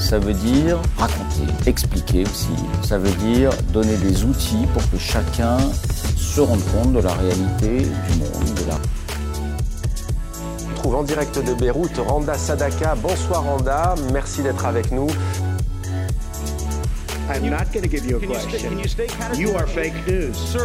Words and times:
ça 0.00 0.18
veut 0.18 0.32
dire 0.32 0.80
raconter, 0.96 1.52
expliquer 1.66 2.24
aussi. 2.24 2.48
Ça 2.82 2.98
veut 2.98 3.12
dire 3.12 3.50
donner 3.72 3.96
des 3.98 4.24
outils 4.24 4.66
pour 4.72 4.82
que 4.90 4.98
chacun 4.98 5.58
se 6.16 6.40
rende 6.40 6.62
compte 6.72 6.92
de 6.94 7.00
la 7.00 7.12
réalité 7.12 7.82
du 7.82 8.18
monde, 8.18 8.54
de 8.56 8.68
la 8.68 8.78
On 10.70 10.74
trouve 10.74 10.94
en 10.96 11.02
direct 11.02 11.38
de 11.44 11.52
Beyrouth 11.54 11.98
Randa 11.98 12.34
Sadaka. 12.34 12.94
Bonsoir 12.96 13.44
Randa, 13.44 13.94
merci 14.12 14.42
d'être 14.42 14.64
avec 14.64 14.90
nous. 14.90 15.08
I'm 17.32 17.48
not 17.48 17.70
going 17.72 17.82
to 17.82 17.88
give 17.88 18.04
you 18.06 18.16
a 18.16 18.20
question. 18.20 18.80
You 19.38 19.54
are 19.54 19.66
fake 19.66 19.94
news. 20.08 20.56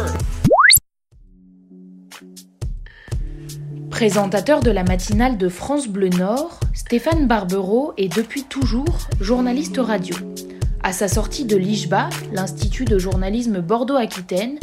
Présentateur 3.96 4.60
de 4.60 4.70
la 4.70 4.84
matinale 4.84 5.38
de 5.38 5.48
France 5.48 5.88
Bleu 5.88 6.10
Nord, 6.10 6.60
Stéphane 6.74 7.26
Barbero 7.26 7.94
est 7.96 8.14
depuis 8.14 8.42
toujours 8.42 9.08
journaliste 9.22 9.78
radio. 9.78 10.14
À 10.82 10.92
sa 10.92 11.08
sortie 11.08 11.46
de 11.46 11.56
l'IJBA, 11.56 12.10
l'Institut 12.30 12.84
de 12.84 12.98
journalisme 12.98 13.62
Bordeaux-Aquitaine, 13.62 14.58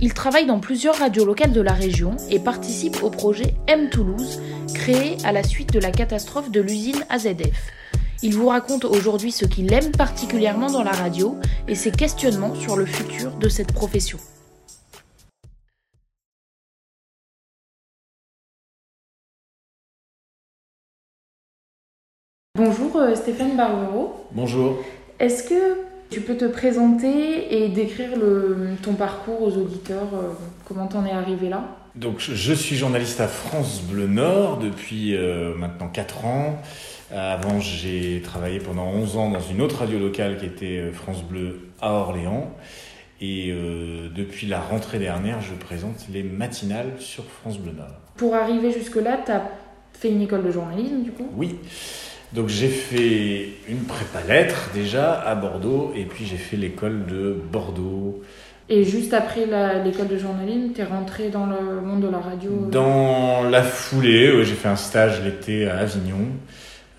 il 0.00 0.14
travaille 0.14 0.46
dans 0.46 0.60
plusieurs 0.60 0.94
radios 0.94 1.24
locales 1.24 1.50
de 1.50 1.60
la 1.60 1.72
région 1.72 2.16
et 2.30 2.38
participe 2.38 3.02
au 3.02 3.10
projet 3.10 3.56
M 3.66 3.90
Toulouse, 3.90 4.40
créé 4.74 5.16
à 5.24 5.32
la 5.32 5.42
suite 5.42 5.72
de 5.72 5.80
la 5.80 5.90
catastrophe 5.90 6.52
de 6.52 6.60
l'usine 6.60 7.04
AZF. 7.10 7.72
Il 8.22 8.36
vous 8.36 8.46
raconte 8.46 8.84
aujourd'hui 8.84 9.32
ce 9.32 9.44
qu'il 9.44 9.72
aime 9.72 9.90
particulièrement 9.90 10.70
dans 10.70 10.84
la 10.84 10.92
radio 10.92 11.36
et 11.66 11.74
ses 11.74 11.90
questionnements 11.90 12.54
sur 12.54 12.76
le 12.76 12.86
futur 12.86 13.32
de 13.38 13.48
cette 13.48 13.72
profession. 13.72 14.18
Bonjour 22.58 22.96
euh, 22.96 23.14
Stéphane 23.14 23.56
Barbero. 23.56 24.26
Bonjour. 24.32 24.78
Est-ce 25.20 25.44
que 25.44 25.78
tu 26.10 26.20
peux 26.20 26.36
te 26.36 26.44
présenter 26.46 27.62
et 27.62 27.68
décrire 27.68 28.16
le- 28.16 28.70
ton 28.82 28.94
parcours 28.94 29.40
aux 29.42 29.52
auditeurs 29.56 30.08
euh, 30.12 30.32
Comment 30.66 30.88
t'en 30.88 31.06
es 31.06 31.12
arrivé 31.12 31.48
là? 31.48 31.62
Donc, 31.94 32.16
je- 32.18 32.52
suis 32.54 32.74
journaliste 32.74 33.20
à 33.20 33.28
France 33.28 33.80
Bleu 33.88 34.08
Nord 34.08 34.58
depuis 34.58 35.14
euh, 35.16 35.54
maintenant 35.54 35.86
4 35.88 36.24
ans. 36.24 36.58
Avant, 37.14 37.60
j'ai 37.60 38.20
travaillé 38.24 38.58
pendant 38.58 38.86
11 38.88 39.16
ans 39.16 39.30
dans 39.30 39.40
une 39.40 39.60
autre 39.62 39.76
radio 39.78 40.00
locale 40.00 40.36
qui 40.36 40.46
était 40.46 40.90
France 40.92 41.22
Bleu 41.22 41.60
à 41.80 41.92
Orléans. 41.92 42.50
Et 43.20 43.50
euh, 43.52 44.08
depuis 44.12 44.48
la 44.48 44.58
rentrée 44.60 44.98
dernière, 44.98 45.40
je 45.40 45.54
présente 45.54 46.06
les 46.12 46.24
matinales 46.24 46.90
sur 46.98 47.22
France 47.24 47.56
Bleu 47.58 47.70
Nord. 47.72 47.86
Pour 48.16 48.34
arriver 48.34 48.72
jusque-là, 48.72 49.20
tu 49.24 49.30
as 49.30 49.44
fait 49.92 50.10
une 50.10 50.22
école 50.22 50.42
de 50.44 50.50
journalisme 50.50 51.02
du 51.02 51.12
coup? 51.12 51.26
Oui. 51.36 51.54
Donc 52.34 52.48
j'ai 52.48 52.68
fait 52.68 53.48
une 53.68 53.84
prépa 53.84 54.20
lettres 54.28 54.70
déjà 54.74 55.12
à 55.12 55.34
Bordeaux 55.34 55.92
et 55.96 56.04
puis 56.04 56.26
j'ai 56.26 56.36
fait 56.36 56.56
l'école 56.56 57.06
de 57.06 57.34
Bordeaux. 57.50 58.22
Et 58.68 58.84
juste 58.84 59.14
après 59.14 59.46
l'école 59.82 60.08
de 60.08 60.18
journalisme, 60.18 60.72
tu 60.74 60.82
es 60.82 60.84
rentré 60.84 61.30
dans 61.30 61.46
le 61.46 61.80
monde 61.80 62.02
de 62.02 62.08
la 62.08 62.18
radio 62.18 62.68
Dans 62.70 63.42
la 63.48 63.62
foulée, 63.62 64.30
ouais, 64.30 64.44
j'ai 64.44 64.54
fait 64.54 64.68
un 64.68 64.76
stage 64.76 65.22
l'été 65.24 65.66
à 65.66 65.78
Avignon, 65.78 66.26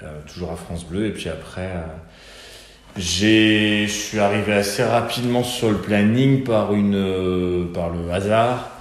euh, 0.01 0.07
toujours 0.25 0.51
à 0.51 0.55
France 0.55 0.83
Bleu, 0.83 1.05
et 1.05 1.11
puis 1.11 1.29
après, 1.29 1.67
euh, 1.67 1.83
je 2.97 3.85
suis 3.87 4.19
arrivé 4.19 4.53
assez 4.53 4.83
rapidement 4.83 5.43
sur 5.43 5.69
le 5.69 5.77
planning 5.77 6.43
par 6.43 6.73
une, 6.73 6.95
euh, 6.95 7.65
par 7.71 7.89
le 7.89 8.11
hasard, 8.11 8.71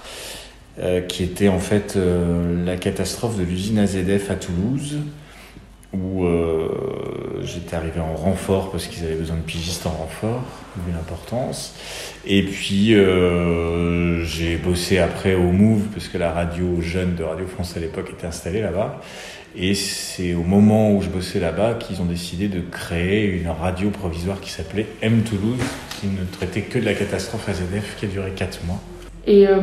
euh, 0.79 1.01
qui 1.01 1.23
était 1.23 1.47
en 1.47 1.59
fait 1.59 1.93
euh, 1.95 2.65
la 2.65 2.75
catastrophe 2.75 3.37
de 3.37 3.43
l'usine 3.43 3.79
AZF 3.79 4.31
à 4.31 4.35
Toulouse, 4.35 4.97
où 5.93 6.23
euh, 6.23 7.41
j'étais 7.43 7.75
arrivé 7.75 7.99
en 7.99 8.13
renfort 8.15 8.71
parce 8.71 8.87
qu'ils 8.87 9.03
avaient 9.05 9.15
besoin 9.15 9.37
de 9.37 9.41
pigistes 9.41 9.87
en 9.87 9.91
renfort, 9.91 10.43
vu 10.85 10.91
l'importance. 10.93 11.75
Et 12.25 12.43
puis 12.43 12.93
euh, 12.93 14.23
j'ai 14.23 14.57
bossé 14.57 14.99
après 14.99 15.33
au 15.33 15.51
Move 15.51 15.81
parce 15.93 16.07
que 16.07 16.17
la 16.17 16.31
radio 16.31 16.79
jeune 16.81 17.15
de 17.15 17.23
Radio 17.23 17.47
France 17.47 17.75
à 17.75 17.79
l'époque 17.79 18.11
était 18.11 18.27
installée 18.27 18.61
là-bas. 18.61 19.01
Et 19.55 19.73
c'est 19.73 20.35
au 20.35 20.43
moment 20.43 20.91
où 20.93 21.01
je 21.01 21.09
bossais 21.09 21.39
là-bas 21.39 21.73
qu'ils 21.73 22.01
ont 22.01 22.05
décidé 22.05 22.49
de 22.49 22.61
créer 22.61 23.25
une 23.25 23.49
radio 23.49 23.89
provisoire 23.89 24.39
qui 24.41 24.51
s'appelait 24.51 24.85
M 25.01 25.23
Toulouse, 25.23 25.59
qui 25.99 26.07
ne 26.07 26.23
traitait 26.31 26.61
que 26.61 26.77
de 26.77 26.85
la 26.85 26.93
catastrophe 26.93 27.49
AZF 27.49 27.95
qui 27.97 28.05
a 28.05 28.09
duré 28.09 28.31
4 28.31 28.63
mois. 28.65 28.79
Et 29.27 29.47
euh, 29.47 29.59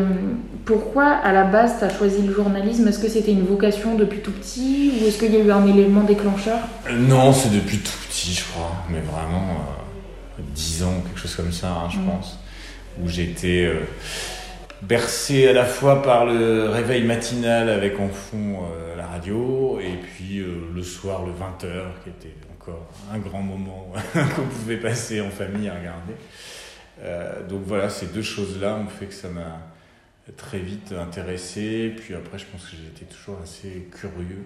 pourquoi 0.64 1.06
à 1.06 1.32
la 1.32 1.44
base 1.44 1.78
tu 1.78 1.84
as 1.84 1.90
choisi 1.90 2.22
le 2.22 2.32
journalisme? 2.32 2.86
Est-ce 2.88 2.98
que 2.98 3.08
c'était 3.08 3.32
une 3.32 3.44
vocation 3.46 3.94
depuis 3.96 4.20
tout 4.20 4.32
petit? 4.32 4.92
Ou 5.00 5.06
est-ce 5.06 5.18
qu'il 5.18 5.32
y 5.32 5.36
a 5.36 5.40
eu 5.40 5.50
un 5.50 5.66
élément 5.66 6.02
déclencheur? 6.02 6.58
Euh, 6.88 6.96
Non, 6.96 7.32
c'est 7.32 7.50
depuis 7.52 7.78
tout 7.78 7.92
petit, 8.08 8.32
je 8.32 8.44
crois, 8.44 8.72
mais 8.90 9.00
vraiment 9.00 9.48
euh, 10.38 10.42
10 10.54 10.82
ans, 10.84 11.02
quelque 11.06 11.18
chose 11.20 11.34
comme 11.34 11.52
ça, 11.52 11.68
hein, 11.68 11.88
je 11.90 11.98
Mhm. 11.98 12.06
pense, 12.06 12.38
où 13.02 13.08
j'étais 13.08 13.64
euh, 13.66 13.80
bercé 14.82 15.48
à 15.48 15.52
la 15.52 15.64
fois 15.64 16.02
par 16.02 16.26
le 16.26 16.68
réveil 16.68 17.02
matinal 17.04 17.68
avec 17.70 17.98
en 17.98 18.08
fond 18.08 18.58
la 18.96 19.06
radio, 19.06 19.78
et 19.80 19.96
puis 19.96 20.42
le 20.74 20.82
soir, 20.82 21.22
le 21.24 21.32
20h, 21.32 21.68
qui 22.04 22.10
était 22.10 22.34
encore 22.60 22.86
un 23.12 23.18
grand 23.18 23.40
moment 23.40 23.88
qu'on 24.12 24.42
pouvait 24.42 24.76
passer 24.76 25.20
en 25.22 25.30
famille 25.30 25.68
à 25.68 25.72
regarder. 25.74 26.14
Euh, 27.02 27.46
donc 27.46 27.62
voilà, 27.64 27.88
ces 27.88 28.06
deux 28.06 28.22
choses-là 28.22 28.76
ont 28.76 28.88
fait 28.88 29.06
que 29.06 29.14
ça 29.14 29.28
m'a 29.28 29.60
très 30.36 30.58
vite 30.58 30.92
intéressé, 30.92 31.92
puis 31.96 32.14
après 32.14 32.38
je 32.38 32.46
pense 32.46 32.64
que 32.64 32.76
j'étais 32.76 33.04
toujours 33.04 33.38
assez 33.42 33.88
curieux 33.92 34.44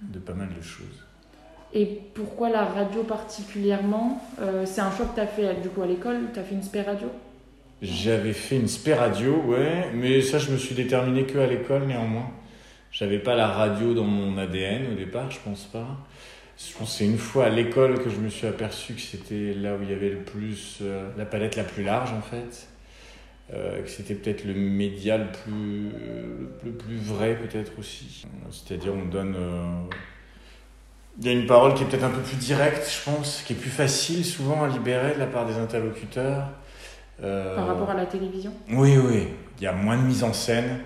de 0.00 0.18
pas 0.18 0.32
mal 0.34 0.48
de 0.56 0.62
choses. 0.62 1.04
Et 1.74 2.00
pourquoi 2.14 2.48
la 2.48 2.64
radio 2.64 3.02
particulièrement? 3.02 4.22
Euh, 4.40 4.64
C'est 4.64 4.80
un 4.80 4.90
choix 4.90 5.06
que 5.06 5.14
tu 5.16 5.20
as 5.20 5.26
fait 5.26 5.60
du 5.60 5.68
coup 5.68 5.82
à 5.82 5.86
l'école? 5.86 6.20
Tu 6.32 6.40
as 6.40 6.42
fait 6.42 6.54
une 6.54 6.62
spé 6.62 6.80
radio? 6.80 7.08
J'avais 7.82 8.32
fait 8.32 8.56
une 8.56 8.68
spé 8.68 8.94
radio, 8.94 9.36
ouais, 9.46 9.90
mais 9.94 10.22
ça 10.22 10.38
je 10.38 10.50
me 10.50 10.56
suis 10.56 10.74
déterminé 10.74 11.24
que 11.24 11.38
à 11.38 11.46
l'école 11.46 11.86
néanmoins. 11.86 12.30
J'avais 12.90 13.18
pas 13.18 13.34
la 13.34 13.48
radio 13.48 13.92
dans 13.92 14.04
mon 14.04 14.38
ADN 14.38 14.92
au 14.92 14.94
départ, 14.94 15.30
je 15.30 15.38
pense 15.44 15.64
pas. 15.64 15.86
Je 16.58 16.76
pense 16.76 16.90
que 16.90 16.98
c'est 16.98 17.04
une 17.04 17.18
fois 17.18 17.46
à 17.46 17.48
l'école 17.50 18.02
que 18.02 18.10
je 18.10 18.16
me 18.16 18.28
suis 18.28 18.46
aperçu 18.46 18.94
que 18.94 19.00
c'était 19.00 19.54
là 19.54 19.76
où 19.76 19.82
il 19.82 19.90
y 19.90 19.94
avait 19.94 20.10
le 20.10 20.18
plus, 20.18 20.78
euh, 20.82 21.08
la 21.16 21.24
palette 21.24 21.56
la 21.56 21.64
plus 21.64 21.84
large 21.84 22.12
en 22.12 22.20
fait. 22.20 22.68
Euh, 23.54 23.82
que 23.82 23.88
c'était 23.88 24.14
peut-être 24.14 24.44
le 24.44 24.52
média 24.52 25.16
le 25.16 25.28
plus, 25.28 25.90
le 26.64 26.72
plus 26.72 26.96
vrai 26.96 27.34
peut-être 27.36 27.78
aussi. 27.78 28.26
C'est-à-dire 28.50 28.92
on 28.92 29.06
donne... 29.06 29.36
euh, 29.36 29.82
il 31.20 31.26
y 31.26 31.30
a 31.30 31.32
une 31.32 31.46
parole 31.46 31.74
qui 31.74 31.82
est 31.82 31.86
peut-être 31.86 32.04
un 32.04 32.10
peu 32.10 32.20
plus 32.20 32.36
directe, 32.36 32.88
je 32.88 33.10
pense, 33.10 33.42
qui 33.42 33.52
est 33.52 33.56
plus 33.56 33.70
facile 33.70 34.24
souvent 34.24 34.62
à 34.62 34.68
libérer 34.68 35.14
de 35.14 35.18
la 35.18 35.26
part 35.26 35.46
des 35.46 35.56
interlocuteurs. 35.56 36.48
Euh, 37.22 37.56
par 37.56 37.66
rapport 37.66 37.90
à 37.90 37.94
la 37.94 38.06
télévision? 38.06 38.52
Oui, 38.70 38.96
oui. 38.98 39.28
Il 39.58 39.64
y 39.64 39.66
a 39.66 39.72
moins 39.72 39.96
de 39.96 40.02
mise 40.02 40.22
en 40.22 40.32
scène 40.32 40.78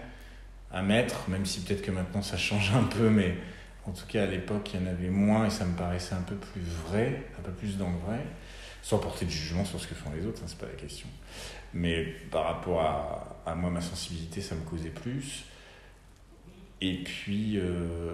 à 0.73 0.81
mettre, 0.81 1.29
même 1.29 1.45
si 1.45 1.61
peut-être 1.61 1.83
que 1.83 1.91
maintenant 1.91 2.23
ça 2.23 2.39
change 2.39 2.73
un 2.75 2.85
peu, 2.85 3.11
mais 3.11 3.35
en 3.87 3.91
tout 3.91 4.07
cas 4.07 4.25
à 4.25 4.27
l'époque 4.27 4.71
il 4.73 4.81
y 4.81 4.85
en 4.85 4.87
avait 4.87 5.11
moins 5.11 5.47
et 5.47 5.51
ça 5.51 5.65
me 5.65 5.77
paraissait 5.77 6.15
un 6.15 6.23
peu 6.23 6.37
plus 6.37 6.63
vrai, 6.87 7.25
un 7.39 7.43
peu 7.43 7.53
plus 7.53 7.77
dans 7.77 7.91
le 7.91 7.99
vrai, 7.99 8.21
sans 8.83 8.99
porter 8.99 9.25
de 9.25 9.31
jugement 9.31 9.65
sur 9.65 9.81
ce 9.81 9.87
que 9.87 9.95
font 9.95 10.11
les 10.15 10.27
autres, 10.27 10.41
hein, 10.43 10.47
c'est 10.49 10.59
pas 10.59 10.67
la 10.67 10.73
question. 10.73 11.09
Mais 11.75 12.05
par 12.31 12.45
rapport 12.45 12.81
à, 12.83 13.43
à 13.47 13.55
moi, 13.55 13.71
ma 13.71 13.81
sensibilité, 13.81 14.41
ça 14.41 14.55
me 14.55 14.61
causait 14.61 14.91
plus. 14.91 15.45
Et 16.81 17.03
puis, 17.03 17.59
euh, 17.59 18.13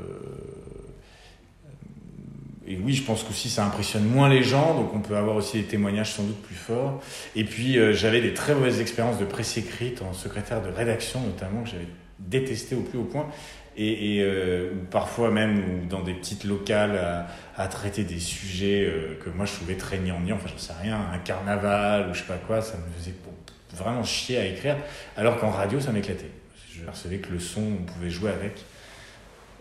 et 2.67 2.77
oui, 2.77 2.93
je 2.93 3.03
pense 3.03 3.25
qu'aussi 3.25 3.49
ça 3.49 3.65
impressionne 3.65 4.05
moins 4.05 4.29
les 4.29 4.43
gens, 4.43 4.75
donc 4.75 4.93
on 4.95 5.01
peut 5.01 5.17
avoir 5.17 5.37
aussi 5.37 5.59
des 5.59 5.65
témoignages 5.65 6.13
sans 6.13 6.23
doute 6.23 6.41
plus 6.43 6.55
forts. 6.55 7.03
Et 7.35 7.45
puis 7.45 7.79
j'avais 7.95 8.21
des 8.21 8.35
très 8.35 8.55
mauvaises 8.55 8.81
expériences 8.81 9.19
de 9.19 9.25
presse 9.25 9.57
écrite 9.57 10.03
en 10.03 10.13
secrétaire 10.13 10.63
de 10.63 10.69
rédaction 10.69 11.21
notamment, 11.23 11.63
que 11.63 11.71
j'avais 11.71 11.89
détesté 12.19 12.75
au 12.75 12.83
plus 12.83 12.99
haut 12.99 13.05
point 13.05 13.27
et, 13.79 14.19
euh, 14.21 14.71
parfois 14.91 15.31
même 15.31 15.87
dans 15.89 16.03
des 16.03 16.15
petites 16.15 16.45
locales 16.45 17.27
à, 17.57 17.69
traiter 17.69 18.05
des 18.05 18.19
sujets 18.19 18.85
euh, 18.85 19.19
que 19.23 19.31
moi 19.31 19.47
je 19.47 19.55
trouvais 19.55 19.77
très 19.77 19.99
gnangnan, 19.99 20.37
enfin 20.37 20.49
j'en 20.49 20.59
sais 20.59 20.73
rien, 20.81 20.99
un 21.13 21.19
carnaval 21.19 22.09
ou 22.11 22.15
je 22.15 22.21
sais 22.21 22.27
pas 22.27 22.39
quoi, 22.39 22.61
ça 22.61 22.77
me 22.77 22.93
faisait 22.99 23.15
vraiment 23.75 24.03
chier 24.03 24.39
à 24.39 24.47
écrire, 24.47 24.77
alors 25.17 25.39
qu'en 25.39 25.51
radio 25.51 25.81
ça 25.81 25.93
m'éclatait. 25.93 26.31
Je 26.73 26.83
percevais 26.83 27.19
que 27.19 27.33
le 27.33 27.39
son, 27.39 27.63
on 27.81 27.85
pouvait 27.85 28.11
jouer 28.11 28.31
avec. 28.31 28.65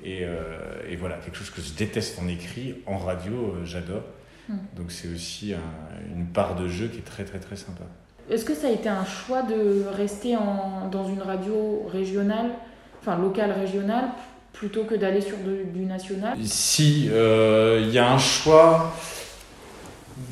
Et, 0.03 0.19
euh, 0.23 0.59
et, 0.87 0.95
voilà, 0.95 1.15
quelque 1.15 1.35
chose 1.35 1.49
que 1.49 1.61
je 1.61 1.73
déteste 1.73 2.19
en 2.19 2.27
écrit, 2.27 2.75
en 2.85 2.97
radio, 2.97 3.55
j'adore. 3.63 4.03
Hmm. 4.47 4.57
Donc 4.75 4.91
c'est 4.91 5.07
aussi 5.07 5.55
une 6.15 6.27
part 6.27 6.55
de 6.55 6.67
jeu 6.67 6.87
qui 6.87 6.99
est 6.99 7.05
très 7.05 7.25
très 7.25 7.39
très 7.39 7.55
sympa. 7.55 7.83
Est-ce 8.29 8.45
que 8.45 8.53
ça 8.53 8.67
a 8.67 8.71
été 8.71 8.89
un 8.89 9.05
choix 9.05 9.41
de 9.41 9.85
rester 9.91 10.35
en, 10.35 10.87
dans 10.89 11.07
une 11.07 11.21
radio 11.21 11.87
régionale? 11.91 12.51
Enfin 13.07 13.21
local, 13.21 13.51
régional, 13.51 14.09
plutôt 14.53 14.83
que 14.83 14.95
d'aller 14.95 15.21
sur 15.21 15.37
du 15.37 15.85
national 15.85 16.37
Si, 16.43 17.05
il 17.05 17.11
euh, 17.13 17.89
y 17.91 17.99
a 17.99 18.11
un 18.11 18.17
choix 18.17 18.93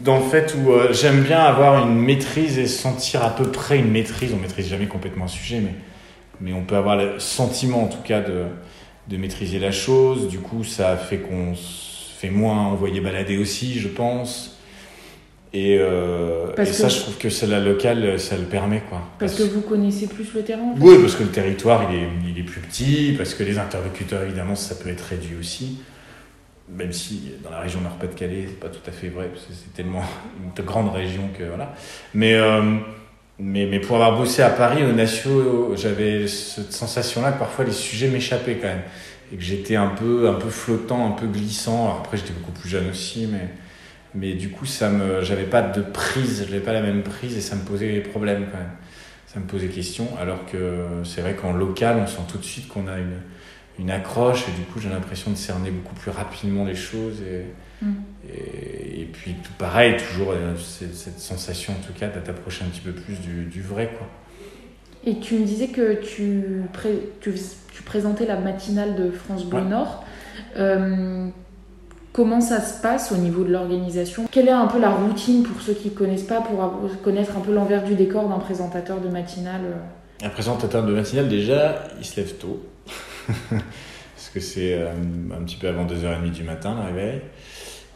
dans 0.04 0.18
le 0.18 0.24
fait 0.24 0.56
où 0.56 0.72
euh, 0.72 0.92
j'aime 0.92 1.22
bien 1.22 1.40
avoir 1.40 1.88
une 1.88 1.96
maîtrise 1.96 2.58
et 2.58 2.66
sentir 2.66 3.24
à 3.24 3.30
peu 3.30 3.46
près 3.46 3.78
une 3.78 3.92
maîtrise. 3.92 4.34
On 4.34 4.38
maîtrise 4.38 4.68
jamais 4.68 4.88
complètement 4.88 5.26
un 5.26 5.30
sujet, 5.30 5.60
mais, 5.60 5.76
mais 6.42 6.54
on 6.54 6.64
peut 6.64 6.76
avoir 6.76 6.98
le 6.98 7.20
sentiment 7.20 7.84
en 7.84 7.88
tout 7.88 8.02
cas 8.04 8.22
de, 8.22 8.46
de 9.08 9.18
maîtriser 9.18 9.60
la 9.60 9.72
chose. 9.72 10.28
Du 10.28 10.40
coup, 10.40 10.64
ça 10.64 10.98
fait 10.98 11.20
qu'on 11.20 11.54
fait 11.56 12.30
moins 12.30 12.66
envoyer 12.68 13.00
balader 13.00 13.38
aussi, 13.38 13.80
je 13.80 13.88
pense. 13.88 14.58
Et, 15.56 15.78
euh, 15.80 16.54
ça, 16.66 16.90
je 16.90 17.00
trouve 17.00 17.18
que 17.18 17.30
c'est 17.30 17.48
la 17.48 17.62
locale, 17.62 18.20
ça 18.20 18.36
le 18.36 18.44
permet. 18.44 18.82
Quoi. 18.90 19.02
Parce, 19.18 19.36
que 19.36 19.44
vous 19.44 19.62
connaissez 19.62 20.08
plus 20.08 20.34
le 20.34 20.42
terrain 20.42 20.74
Oui, 20.82 20.98
parce 21.00 21.16
que 21.16 21.24
le 21.24 21.30
territoire, 21.30 21.90
il 21.90 21.96
est, 21.96 22.10
il 22.30 22.38
est, 22.38 22.44
plus 22.44 22.60
petit, 22.60 23.16
parce 23.18 23.34
que 23.34 23.44
les 23.44 23.58
interlocuteurs, 23.58 24.24
évidemment, 24.24 24.56
ça 24.56 24.76
peut 24.76 24.90
être 24.90 25.04
réduit 25.04 25.38
aussi. 25.40 25.80
Même 26.68 26.92
si 26.92 27.32
dans 27.42 27.52
la 27.52 27.62
région 27.62 27.80
Nord-Pas-de-Calais, 27.80 28.48
c'est 28.50 28.60
pas 28.60 28.68
tout 28.68 28.82
à 28.86 28.92
fait 28.92 29.08
vrai, 29.08 29.30
parce 29.34 29.46
que 29.46 29.54
c'est 29.54 29.74
tellement 29.74 30.04
une 30.58 30.66
grande 30.66 30.94
région 30.94 31.30
que 31.38 31.46
voilà. 31.46 31.74
Mais, 32.14 32.34
euh, 32.34 32.62
mais, 33.40 33.66
mais 33.66 33.80
pour 33.80 33.96
avoir 33.96 34.18
bossé 34.18 34.42
à 34.42 34.50
Paris, 34.50 34.84
au 34.84 34.92
Natio, 34.92 35.74
j'avais 35.78 36.28
cette 36.28 36.74
sensation-là 36.74 37.32
que 37.32 37.40
parfois 37.40 37.64
les 37.64 37.72
sujets 37.72 38.10
m'échappaient 38.10 38.56
quand 38.56 38.68
même. 38.68 38.84
Et 39.32 39.38
que 39.38 39.44
j'étais 39.44 39.78
un 39.78 39.88
peu, 39.88 40.28
un 40.28 40.34
peu 40.34 40.50
flottant, 40.50 41.08
un 41.08 41.12
peu 41.12 41.28
glissant. 41.28 41.86
Alors 41.86 42.02
après, 42.04 42.18
j'étais 42.18 42.34
beaucoup 42.34 42.52
plus 42.52 42.70
jeune 42.70 42.90
aussi, 42.90 43.26
mais 43.32 43.48
mais 44.16 44.34
du 44.34 44.50
coup, 44.50 44.66
ça 44.66 44.90
me, 44.90 45.22
j'avais 45.22 45.44
pas 45.44 45.62
de 45.62 45.82
prise, 45.82 46.46
j'avais 46.48 46.62
pas 46.62 46.74
la 46.74 46.82
même 46.82 47.04
prise 47.04 47.38
et 47.38 47.42
ça 47.42 47.56
me 47.56 47.62
posait 47.62 47.92
des 47.92 48.02
problèmes 48.02 48.46
quand 48.52 48.58
même. 48.58 48.72
Ça 49.28 49.40
me 49.40 49.46
posait 49.46 49.68
question, 49.68 50.08
alors 50.20 50.46
que 50.46 50.86
c'est 51.04 51.22
vrai 51.22 51.36
qu'en 51.36 51.52
local, 51.52 51.98
on 52.02 52.08
sent 52.08 52.22
tout 52.32 52.38
de 52.38 52.44
suite 52.44 52.70
qu'on 52.70 52.88
a 52.88 52.98
une, 52.98 53.20
une 53.80 53.92
accroche 53.92 54.48
et 54.48 54.52
du 54.52 54.62
coup, 54.62 54.80
j'ai 54.80 54.90
l'impression 54.90 55.32
de 55.32 55.36
cerner 55.36 55.72
beaucoup 55.72 55.96
plus 55.96 56.12
rapidement 56.12 56.64
les 56.64 56.76
choses 56.76 57.22
et, 57.22 57.86
mm. 57.86 57.94
et, 58.30 59.02
et, 59.02 59.06
puis 59.06 59.36
tout 59.44 59.52
pareil, 59.58 59.98
toujours 59.98 60.32
euh, 60.32 60.56
cette 60.58 61.20
sensation 61.20 61.74
en 61.74 61.86
tout 61.86 61.94
cas 61.94 62.08
de 62.08 62.20
t'approcher 62.20 62.64
un 62.64 62.70
petit 62.70 62.82
peu 62.82 62.94
plus 62.94 63.20
du, 63.20 63.44
du, 63.46 63.62
vrai 63.62 63.92
quoi. 63.98 64.08
Et 65.06 65.20
tu 65.20 65.36
me 65.36 65.46
disais 65.46 65.68
que 65.68 66.02
tu, 66.02 66.64
tu, 67.20 67.34
tu, 67.74 67.84
présentais 67.84 68.26
la 68.26 68.40
matinale 68.40 68.96
de 68.96 69.12
France 69.12 69.46
Bleu 69.46 69.62
Nord. 69.62 70.04
Euh, 70.58 71.28
Comment 72.16 72.40
ça 72.40 72.62
se 72.62 72.82
passe 72.82 73.12
au 73.12 73.18
niveau 73.18 73.44
de 73.44 73.52
l'organisation? 73.52 74.26
Quelle 74.32 74.48
est 74.48 74.52
un 74.52 74.68
peu 74.68 74.80
la 74.80 74.90
routine 74.90 75.44
pour 75.44 75.62
ceux 75.62 75.74
qui 75.74 75.90
ne 75.90 75.94
connaissent 75.94 76.24
pas, 76.24 76.40
pour 76.40 76.58
connaître 77.04 77.36
un 77.36 77.42
peu 77.42 77.54
l'envers 77.54 77.84
du 77.84 77.96
décor 77.96 78.30
d'un 78.30 78.40
présentateur 78.40 79.02
de 79.02 79.10
matinale 79.10 79.64
Un 80.24 80.30
présentateur 80.30 80.86
de 80.86 80.94
matinale, 80.94 81.28
déjà, 81.28 81.84
il 82.00 82.06
se 82.06 82.22
lève 82.22 82.36
tôt. 82.36 82.64
Parce 83.28 84.30
que 84.34 84.40
c'est 84.40 84.76
euh, 84.76 84.94
un 85.38 85.44
petit 85.44 85.58
peu 85.58 85.68
avant 85.68 85.86
2h30 85.86 86.32
du 86.32 86.44
matin, 86.44 86.78
le 86.80 86.86
réveil. 86.86 87.22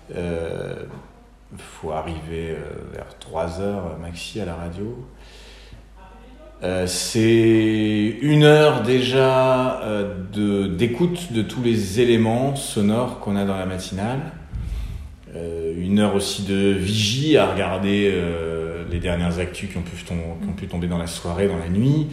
Il 0.09 0.15
euh, 0.17 0.83
faut 1.57 1.91
arriver 1.91 2.57
euh, 2.57 2.65
vers 2.91 3.07
3h 3.21 4.01
maxi 4.01 4.41
à 4.41 4.45
la 4.45 4.55
radio. 4.55 4.97
Euh, 6.61 6.87
c'est 6.87 8.17
une 8.21 8.43
heure 8.43 8.83
déjà 8.83 9.81
euh, 9.81 10.13
de, 10.33 10.67
d'écoute 10.67 11.31
de 11.31 11.41
tous 11.41 11.63
les 11.63 12.01
éléments 12.01 12.57
sonores 12.57 13.19
qu'on 13.19 13.37
a 13.37 13.45
dans 13.45 13.57
la 13.57 13.65
matinale. 13.65 14.19
Euh, 15.35 15.73
une 15.77 15.99
heure 15.99 16.15
aussi 16.15 16.43
de 16.43 16.71
vigie 16.71 17.37
à 17.37 17.49
regarder 17.51 18.13
les 18.91 18.99
dernières 18.99 19.39
actus 19.39 19.69
qui 19.69 19.77
ont, 19.77 19.81
pu 19.81 19.95
qui 19.95 20.11
ont 20.11 20.53
pu 20.53 20.67
tomber 20.67 20.87
dans 20.87 20.97
la 20.97 21.07
soirée, 21.07 21.47
dans 21.47 21.57
la 21.57 21.69
nuit. 21.69 22.07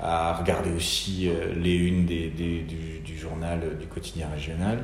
À 0.00 0.34
regarder 0.34 0.70
aussi 0.74 1.30
les 1.60 1.74
unes 1.74 2.06
des, 2.06 2.28
du, 2.28 3.18
journal 3.18 3.60
du 3.78 3.86
quotidien 3.86 4.26
régional. 4.34 4.78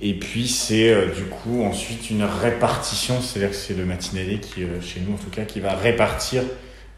et 0.00 0.14
puis 0.14 0.48
c'est 0.48 0.94
du 1.14 1.24
coup 1.24 1.62
ensuite 1.62 2.10
une 2.10 2.24
répartition, 2.24 3.20
c'est-à-dire 3.20 3.50
que 3.50 3.56
c'est 3.56 3.76
le 3.76 3.84
matinalier 3.84 4.40
qui, 4.40 4.62
chez 4.80 5.00
nous 5.00 5.14
en 5.14 5.18
tout 5.18 5.30
cas, 5.30 5.44
qui 5.44 5.60
va 5.60 5.74
répartir 5.74 6.42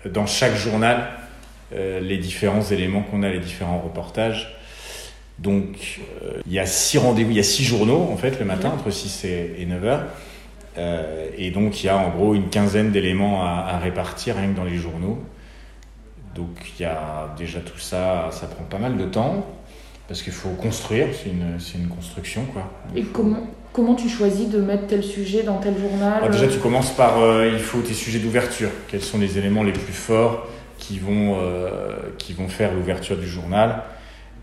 dans 0.06 0.26
chaque 0.26 0.54
journal 0.54 1.08
euh, 1.74 2.00
les 2.00 2.18
différents 2.18 2.62
éléments 2.62 3.02
qu'on 3.02 3.22
a, 3.22 3.30
les 3.30 3.40
différents 3.40 3.78
reportages. 3.78 4.56
Donc, 5.38 6.00
euh, 6.22 6.40
il 6.46 6.52
y 6.52 6.58
a 6.58 6.66
six 6.66 6.98
rendez-vous, 6.98 7.30
il 7.30 7.36
y 7.36 7.40
a 7.40 7.44
six 7.44 7.64
journaux 7.64 8.08
en 8.12 8.16
fait 8.16 8.38
le 8.38 8.44
matin 8.44 8.68
entre 8.68 8.90
6 8.90 9.24
et, 9.24 9.66
9 9.66 9.84
heures. 9.84 10.04
Euh, 10.78 11.28
et 11.36 11.50
donc, 11.50 11.82
il 11.82 11.86
y 11.86 11.88
a 11.88 11.96
en 11.96 12.10
gros 12.10 12.34
une 12.34 12.50
quinzaine 12.50 12.92
d'éléments 12.92 13.44
à, 13.44 13.78
répartir 13.78 14.36
rien 14.36 14.48
que 14.48 14.56
dans 14.56 14.64
les 14.64 14.76
journaux. 14.76 15.18
Donc, 16.34 16.50
il 16.78 16.82
y 16.82 16.84
a 16.84 17.34
déjà 17.36 17.60
tout 17.60 17.78
ça, 17.78 18.28
ça 18.30 18.46
prend 18.46 18.64
pas 18.64 18.78
mal 18.78 18.96
de 18.96 19.04
temps 19.06 19.46
parce 20.06 20.22
qu'il 20.22 20.32
faut 20.32 20.50
construire, 20.50 21.08
c'est 21.12 21.30
une, 21.30 21.58
une, 21.82 21.88
construction 21.88 22.44
quoi. 22.52 22.70
et 22.94 23.02
comment, 23.02 23.46
comment 23.74 23.96
tu 23.96 24.08
choisis 24.08 24.48
de 24.48 24.60
mettre 24.60 24.86
tel 24.86 25.02
sujet 25.02 25.42
dans 25.42 25.58
tel 25.58 25.76
journal 25.76 26.22
ah, 26.24 26.28
Déjà, 26.30 26.46
tu 26.46 26.58
commences 26.58 26.92
par 26.92 27.20
euh, 27.20 27.50
il 27.52 27.58
faut 27.58 27.80
tes 27.80 27.92
sujets 27.92 28.20
d'ouverture. 28.20 28.70
Quels 28.88 29.02
sont 29.02 29.18
les 29.18 29.36
éléments 29.36 29.64
les 29.64 29.72
plus 29.72 29.92
forts 29.92 30.46
qui 30.78 30.98
vont, 30.98 31.38
euh, 31.40 31.92
qui 32.16 32.32
vont 32.32 32.48
faire 32.48 32.72
l'ouverture 32.72 33.18
du 33.18 33.26
journal? 33.26 33.82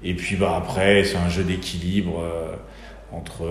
Et 0.04 0.13
puis 0.13 0.36
bah, 0.36 0.56
après, 0.57 1.06
c'est 1.06 1.18
un 1.18 1.30
jeu 1.30 1.44
d'équilibre 1.44 2.22
euh, 2.22 2.56
entre. 3.13 3.48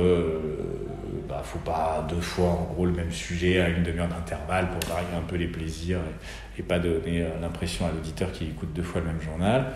bah, 1.28 1.42
faut 1.42 1.58
pas 1.58 2.06
deux 2.08 2.20
fois 2.20 2.48
en 2.48 2.72
gros 2.74 2.84
le 2.84 2.92
même 2.92 3.10
sujet 3.10 3.60
à 3.60 3.68
une 3.70 3.82
demi-heure 3.82 4.08
d'intervalle 4.08 4.68
pour 4.68 4.90
varier 4.90 5.08
un 5.16 5.26
peu 5.26 5.36
les 5.36 5.46
plaisirs 5.46 5.98
et, 5.98 6.60
et 6.60 6.62
pas 6.62 6.78
donner 6.78 7.24
l'impression 7.40 7.86
à 7.86 7.90
l'auditeur 7.90 8.32
qu'il 8.32 8.48
écoute 8.48 8.70
deux 8.74 8.82
fois 8.82 9.00
le 9.00 9.06
même 9.06 9.22
journal. 9.22 9.72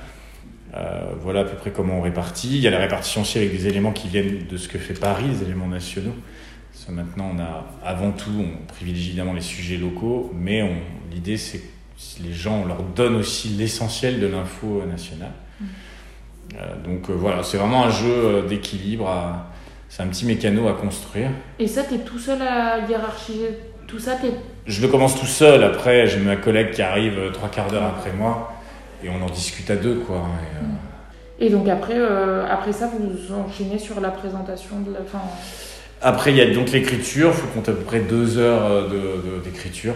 Euh, 0.77 1.13
voilà 1.21 1.41
à 1.41 1.45
peu 1.45 1.57
près 1.57 1.71
comment 1.71 1.99
on 1.99 2.03
répartit. 2.03 2.57
Il 2.57 2.61
y 2.61 2.67
a 2.67 2.71
la 2.71 2.79
répartition 2.79 3.21
aussi 3.21 3.39
avec 3.39 3.53
des 3.53 3.69
éléments 3.69 3.93
qui 3.93 4.09
viennent 4.09 4.47
de 4.49 4.57
ce 4.57 4.69
que 4.69 4.79
fait 4.79 4.95
Paris, 4.95 5.25
les 5.29 5.43
éléments 5.43 5.69
nationaux. 5.69 6.15
Maintenant, 6.89 7.31
on 7.35 7.39
a 7.41 7.65
avant 7.83 8.11
tout, 8.11 8.31
on 8.39 8.67
privilégie 8.67 9.09
évidemment 9.09 9.33
les 9.33 9.41
sujets 9.41 9.79
locaux, 9.79 10.31
mais 10.35 10.63
l'idée 11.11 11.39
c'est 11.39 11.59
que 11.59 12.23
les 12.23 12.35
gens, 12.35 12.63
on 12.63 12.67
leur 12.67 12.83
donne 12.83 13.17
aussi 13.17 13.49
l'essentiel 13.49 14.21
de 14.21 14.27
l'info 14.27 14.83
nationale. 14.87 15.33
Mmh. 15.61 15.65
Euh, 16.57 16.83
donc 16.85 17.09
euh, 17.09 17.15
voilà, 17.15 17.43
c'est 17.43 17.57
vraiment 17.57 17.85
un 17.85 17.91
jeu 17.91 18.45
d'équilibre. 18.47 19.11
C'est 19.89 20.03
un 20.03 20.09
petit 20.09 20.27
mécano 20.27 20.69
à 20.69 20.75
construire. 20.75 21.31
Et 21.59 21.69
ça, 21.69 21.85
tu 21.85 21.95
es 21.95 21.99
tout 21.99 22.19
seul 22.19 22.43
à 22.43 22.81
hiérarchiser 22.87 23.51
tout 23.87 24.01
ça 24.01 24.19
Je 24.67 24.83
le 24.83 24.89
commence 24.89 25.19
tout 25.19 25.27
seul. 25.27 25.63
Après, 25.63 26.07
j'ai 26.07 26.19
ma 26.19 26.37
collègue 26.37 26.73
qui 26.73 26.83
arrive 26.83 27.31
trois 27.33 27.49
quarts 27.49 27.71
d'heure 27.71 27.85
après 27.85 28.13
moi 28.13 28.54
et 29.05 29.09
on 29.11 29.23
en 29.23 29.31
discute 29.31 29.71
à 29.71 29.77
deux, 29.77 29.97
quoi. 29.97 30.27
Et, 31.39 31.47
euh, 31.47 31.51
donc 31.51 31.69
après, 31.69 31.97
euh, 31.97 32.47
après 32.49 32.73
ça, 32.73 32.91
vous 32.91 33.35
enchaînez 33.35 33.79
sur 33.79 34.01
la 34.01 34.11
présentation 34.11 34.81
de 34.81 34.93
la 34.93 35.05
fin. 35.05 35.21
Après, 36.01 36.31
il 36.33 36.37
y 36.37 36.41
a 36.41 36.53
donc 36.53 36.71
l'écriture, 36.71 37.33
il 37.35 37.41
faut 37.41 37.47
compter 37.49 37.71
à 37.71 37.75
peu 37.75 37.83
près 37.83 38.01
deux 38.01 38.39
heures 38.39 38.67
euh, 38.67 39.41
d'écriture. 39.45 39.95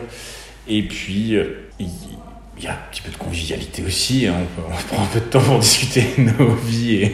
et 0.68 0.82
puis, 0.82 1.36
il 1.80 2.64
y 2.64 2.66
a 2.66 2.72
un 2.72 2.78
petit 2.90 3.02
peu 3.02 3.10
de 3.10 3.16
convivialité 3.16 3.82
aussi. 3.86 4.26
Hein. 4.26 4.34
On, 4.58 4.70
prend 4.94 5.02
un 5.02 5.06
peu 5.06 5.20
de 5.20 5.26
temps 5.26 5.40
pour 5.40 5.58
discuter 5.58 6.04
de 6.18 6.30
nos 6.38 6.54
vies, 6.54 7.10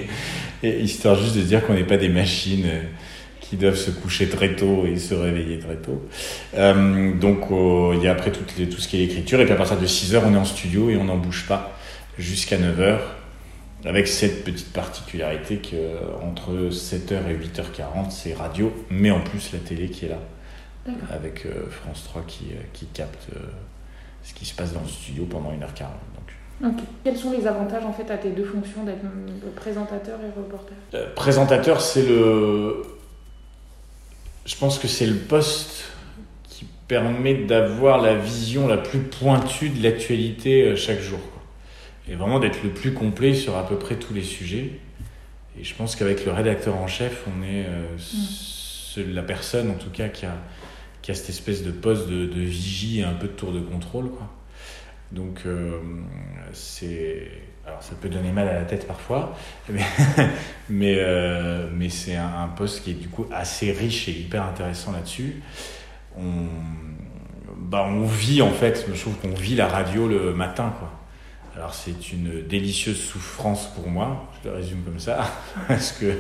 et, 0.63 0.81
histoire 0.81 1.15
juste 1.17 1.37
de 1.37 1.43
dire 1.43 1.65
qu'on 1.67 1.75
n'est 1.75 1.85
pas 1.85 1.99
des 1.99 2.09
machines 2.09 2.67
qui 3.41 3.57
doivent 3.57 3.77
se 3.77 3.91
coucher 3.91 4.29
très 4.29 4.57
tôt 4.57 4.87
et 4.87 4.97
se 4.97 5.15
réveiller 5.15 5.59
très 5.59 5.77
tôt. 5.77 6.03
donc, 7.21 7.41
il 7.95 8.03
y 8.03 8.09
a 8.09 8.13
après 8.13 8.33
tout, 8.33 8.43
tout 8.43 8.81
ce 8.81 8.89
qui 8.89 8.97
est 8.97 9.01
l'écriture. 9.01 9.41
Et 9.41 9.45
puis 9.45 9.53
à 9.53 9.57
partir 9.57 9.79
de 9.79 9.87
6 9.87 10.15
heures, 10.15 10.23
on 10.27 10.33
est 10.33 10.39
en 10.39 10.47
studio 10.47 10.89
et 10.89 10.97
on 10.97 11.05
n'en 11.05 11.19
bouge 11.19 11.45
pas 11.47 11.79
jusqu'à 12.19 12.59
9h, 12.59 12.99
avec 13.85 14.09
cette 14.09 14.45
petite 14.45 14.73
particularité 14.73 15.59
qu'entre 15.59 16.71
7h 16.71 17.29
et 17.29 17.37
8h40, 17.37 18.11
c'est 18.11 18.35
radio, 18.35 18.73
mais 18.91 19.11
en 19.11 19.21
plus 19.21 19.53
la 19.53 19.59
télé 19.59 19.89
qui 19.89 20.07
est 20.07 20.09
là, 20.09 20.21
avec 21.11 21.45
euh, 21.47 21.67
France 21.71 22.05
3 22.05 22.23
qui, 22.27 22.47
euh, 22.53 22.63
qui 22.73 22.87
capte 22.87 23.29
euh, 23.35 23.41
ce 24.23 24.33
qui 24.35 24.47
se 24.47 24.55
passe 24.55 24.73
dans 24.73 24.81
le 24.81 24.89
studio 24.89 25.27
pendant 25.27 25.51
1h40. 25.51 25.87
Donc. 26.61 26.79
Quels 27.03 27.17
sont 27.17 27.33
les 27.33 27.47
avantages 27.47 27.85
en 27.85 27.93
fait 27.93 28.11
à 28.11 28.17
tes 28.17 28.31
deux 28.31 28.45
fonctions 28.45 28.85
d'être 28.85 29.05
présentateur 29.57 30.19
et 30.21 30.39
reporter? 30.39 30.75
Présentateur, 31.15 31.81
c'est 31.81 32.07
le 32.07 32.83
je 34.47 34.57
pense 34.57 34.79
que 34.79 34.87
c'est 34.87 35.07
le 35.07 35.17
poste 35.17 35.91
qui 36.45 36.67
permet 36.87 37.35
d'avoir 37.35 38.01
la 38.01 38.15
vision 38.15 38.69
la 38.69 38.77
plus 38.77 39.01
pointue 39.01 39.71
de 39.71 39.83
l'actualité 39.83 40.77
chaque 40.77 41.01
jour. 41.01 41.19
Et 42.09 42.15
vraiment 42.15 42.39
d'être 42.39 42.63
le 42.63 42.71
plus 42.71 42.93
complet 42.93 43.35
sur 43.35 43.57
à 43.57 43.67
peu 43.67 43.79
près 43.79 43.97
tous 43.97 44.13
les 44.13 44.23
sujets. 44.23 44.73
Et 45.59 45.65
je 45.65 45.75
pense 45.75 45.97
qu'avec 45.97 46.25
le 46.25 46.33
rédacteur 46.33 46.77
en 46.77 46.87
chef, 46.87 47.25
on 47.27 47.43
est 47.43 47.67
mm. 48.99 49.13
la 49.13 49.23
personne 49.23 49.71
en 49.71 49.75
tout 49.75 49.91
cas 49.91 50.09
qui 50.09 50.27
a, 50.27 50.37
qui 51.01 51.11
a 51.11 51.15
cette 51.15 51.31
espèce 51.31 51.63
de 51.63 51.71
poste 51.71 52.09
de, 52.09 52.27
de 52.27 52.41
vigie 52.41 53.01
et 53.01 53.05
un 53.05 53.15
peu 53.15 53.29
de 53.29 53.33
tour 53.33 53.53
de 53.53 53.61
contrôle. 53.61 54.11
Quoi. 54.11 54.29
Donc 55.15 55.43
euh, 55.47 55.81
c'est... 56.53 57.29
Alors 57.67 57.83
ça 57.83 57.95
peut 57.99 58.11
donner 58.11 58.31
mal 58.31 58.47
à 58.49 58.55
la 58.55 58.65
tête 58.65 58.87
parfois, 58.87 59.35
mais, 59.71 59.81
mais, 60.69 60.97
euh, 60.99 61.89
c'est 61.89 62.17
un, 62.17 62.49
poste 62.49 62.85
qui 62.85 62.91
est 62.91 62.95
du 62.95 63.09
coup 63.09 63.27
assez 63.33 63.73
riche 63.73 64.07
et 64.09 64.13
hyper 64.13 64.43
intéressant 64.43 64.93
là-dessus. 64.93 65.43
On, 66.19 66.47
bah, 67.57 67.87
on 67.89 68.05
vit 68.05 68.43
en 68.43 68.51
fait, 68.51 68.87
je 68.93 69.01
trouve 69.01 69.17
qu'on 69.17 69.35
vit 69.35 69.55
la 69.55 69.67
radio 69.67 70.07
le 70.07 70.35
matin. 70.35 70.75
Quoi. 70.79 70.91
Alors 71.57 71.75
c'est 71.75 72.13
une 72.13 72.43
délicieuse 72.43 73.01
souffrance 73.01 73.73
pour 73.75 73.89
moi, 73.89 74.31
je 74.43 74.49
le 74.49 74.57
résume 74.57 74.83
comme 74.83 74.99
ça, 74.99 75.31
parce 75.69 75.93
que 75.93 76.13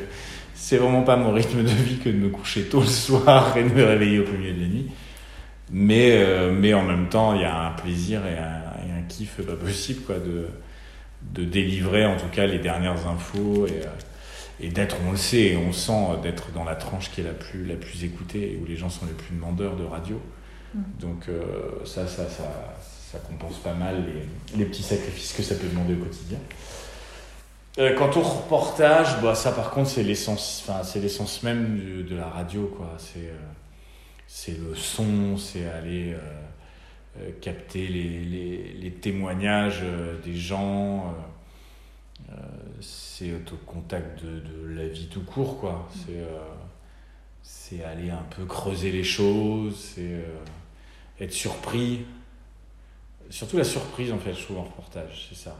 c'est 0.55 0.77
vraiment 0.77 1.03
pas 1.03 1.17
mon 1.17 1.33
rythme 1.33 1.63
de 1.63 1.69
vie 1.69 1.99
que 1.99 2.09
de 2.09 2.17
me 2.17 2.29
coucher 2.29 2.65
tôt 2.65 2.81
le 2.81 2.87
soir 2.87 3.57
et 3.57 3.65
de 3.65 3.69
me 3.69 3.85
réveiller 3.85 4.21
au 4.21 4.33
milieu 4.33 4.53
de 4.53 4.61
la 4.61 4.69
nuit. 4.69 4.91
Mais, 5.73 6.13
euh, 6.13 6.53
mais 6.53 6.75
en 6.75 6.85
même 6.85 7.09
temps, 7.09 7.35
il 7.35 7.41
y 7.41 7.45
a 7.45 7.69
un 7.69 7.73
plaisir 7.73 8.25
et 8.27 8.39
un, 8.39 8.87
et 8.87 8.93
un 8.93 9.03
kiff 9.09 9.41
pas 9.43 9.57
possible 9.57 10.03
quoi, 10.03 10.17
de, 10.19 10.47
de 11.33 11.45
délivrer 11.45 12.07
en 12.07 12.17
tout 12.17 12.29
cas 12.31 12.47
les 12.47 12.59
dernières 12.59 13.09
infos 13.09 13.67
et, 13.67 13.81
euh, 13.83 13.91
et 14.61 14.69
d'être, 14.69 14.97
on 15.07 15.13
le 15.13 15.17
sait, 15.17 15.57
on 15.57 15.73
sent 15.73 16.21
d'être 16.23 16.53
dans 16.53 16.65
la 16.65 16.77
tranche 16.77 17.11
qui 17.11 17.21
est 17.21 17.25
la 17.25 17.33
plus, 17.33 17.67
la 17.67 17.75
plus 17.75 18.05
écoutée 18.05 18.53
et 18.53 18.59
où 18.63 18.67
les 18.67 18.77
gens 18.77 18.91
sont 18.91 19.07
les 19.07 19.13
plus 19.13 19.35
demandeurs 19.35 19.77
de 19.77 19.85
radio. 19.85 20.21
Mm. 20.75 20.81
Donc 21.01 21.29
euh, 21.29 21.43
ça, 21.85 22.07
ça, 22.07 22.29
ça, 22.29 22.45
ça 23.15 23.21
compense 23.21 23.59
pas 23.59 23.75
mal 23.75 24.05
les, 24.57 24.65
petits 24.65 24.83
sacrifices 24.83 25.33
que 25.35 25.43
ça 25.43 25.55
peut 25.55 25.69
demander 25.69 25.95
au 25.95 26.05
quotidien. 26.05 26.39
Euh, 27.79 27.95
quant 27.97 28.11
au 28.11 28.23
reportage, 28.23 29.21
bah, 29.23 29.35
ça 29.35 29.53
par 29.53 29.71
contre 29.71 29.91
c'est 29.91 30.03
l'essence, 30.03 30.69
c'est 30.83 31.01
l'essence 31.01 31.43
même 31.45 32.05
de, 32.09 32.17
la 32.17 32.29
radio 32.29 32.73
quoi. 32.77 32.97
C'est 32.99 33.29
euh, 33.29 33.37
c'est 34.27 34.59
le 34.59 34.75
son, 34.75 35.37
c'est 35.37 35.69
aller 35.69 36.15
euh, 37.21 37.31
capter 37.41 37.87
les, 37.87 38.25
les, 38.25 38.73
les 38.73 38.91
témoignages 38.91 39.83
des 40.25 40.35
gens, 40.35 41.15
c'est 42.81 43.33
au 43.33 43.57
contact 43.67 44.25
de, 44.25 44.41
de, 44.41 44.75
la 44.75 44.89
vie 44.89 45.07
tout 45.07 45.23
court 45.23 45.61
quoi. 45.61 45.89
C'est 45.93 46.21
c'est 47.43 47.85
aller 47.85 48.11
un 48.11 48.25
peu 48.37 48.45
creuser 48.45 48.91
les 48.91 49.05
choses, 49.05 49.93
c'est 49.95 50.25
être 51.21 51.33
surpris. 51.33 52.05
Surtout 53.31 53.57
la 53.57 53.65
surprise 53.65 54.13
en 54.13 54.19
fait, 54.19 54.35
je 54.35 54.43
trouve 54.43 54.59
en 54.59 54.65
reportage, 54.65 55.29
c'est 55.29 55.39
ça. 55.39 55.57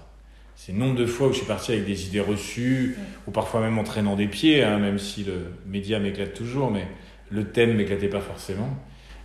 C'est 0.57 0.73
nombre 0.73 0.97
de 0.97 1.07
fois 1.07 1.29
où 1.29 1.33
je 1.33 1.39
suis 1.39 1.47
parti 1.47 1.73
avec 1.73 1.85
des 1.85 2.07
idées 2.07 2.21
reçues, 2.21 2.97
ou 3.27 3.31
parfois 3.31 3.61
même 3.61 3.79
en 3.79 3.85
traînant 3.85 4.15
des 4.15 4.29
pieds, 4.29 4.63
hein, 4.63 4.79
même 4.79 4.99
si 4.99 5.25
le 5.25 5.53
média 5.67 5.99
m'éclate 5.99 6.33
toujours, 6.33 6.71
mais 6.71 6.87
le 7.31 7.45
thème 7.51 7.77
m'éclatait 7.77 8.09
pas 8.09 8.21
forcément. 8.21 8.69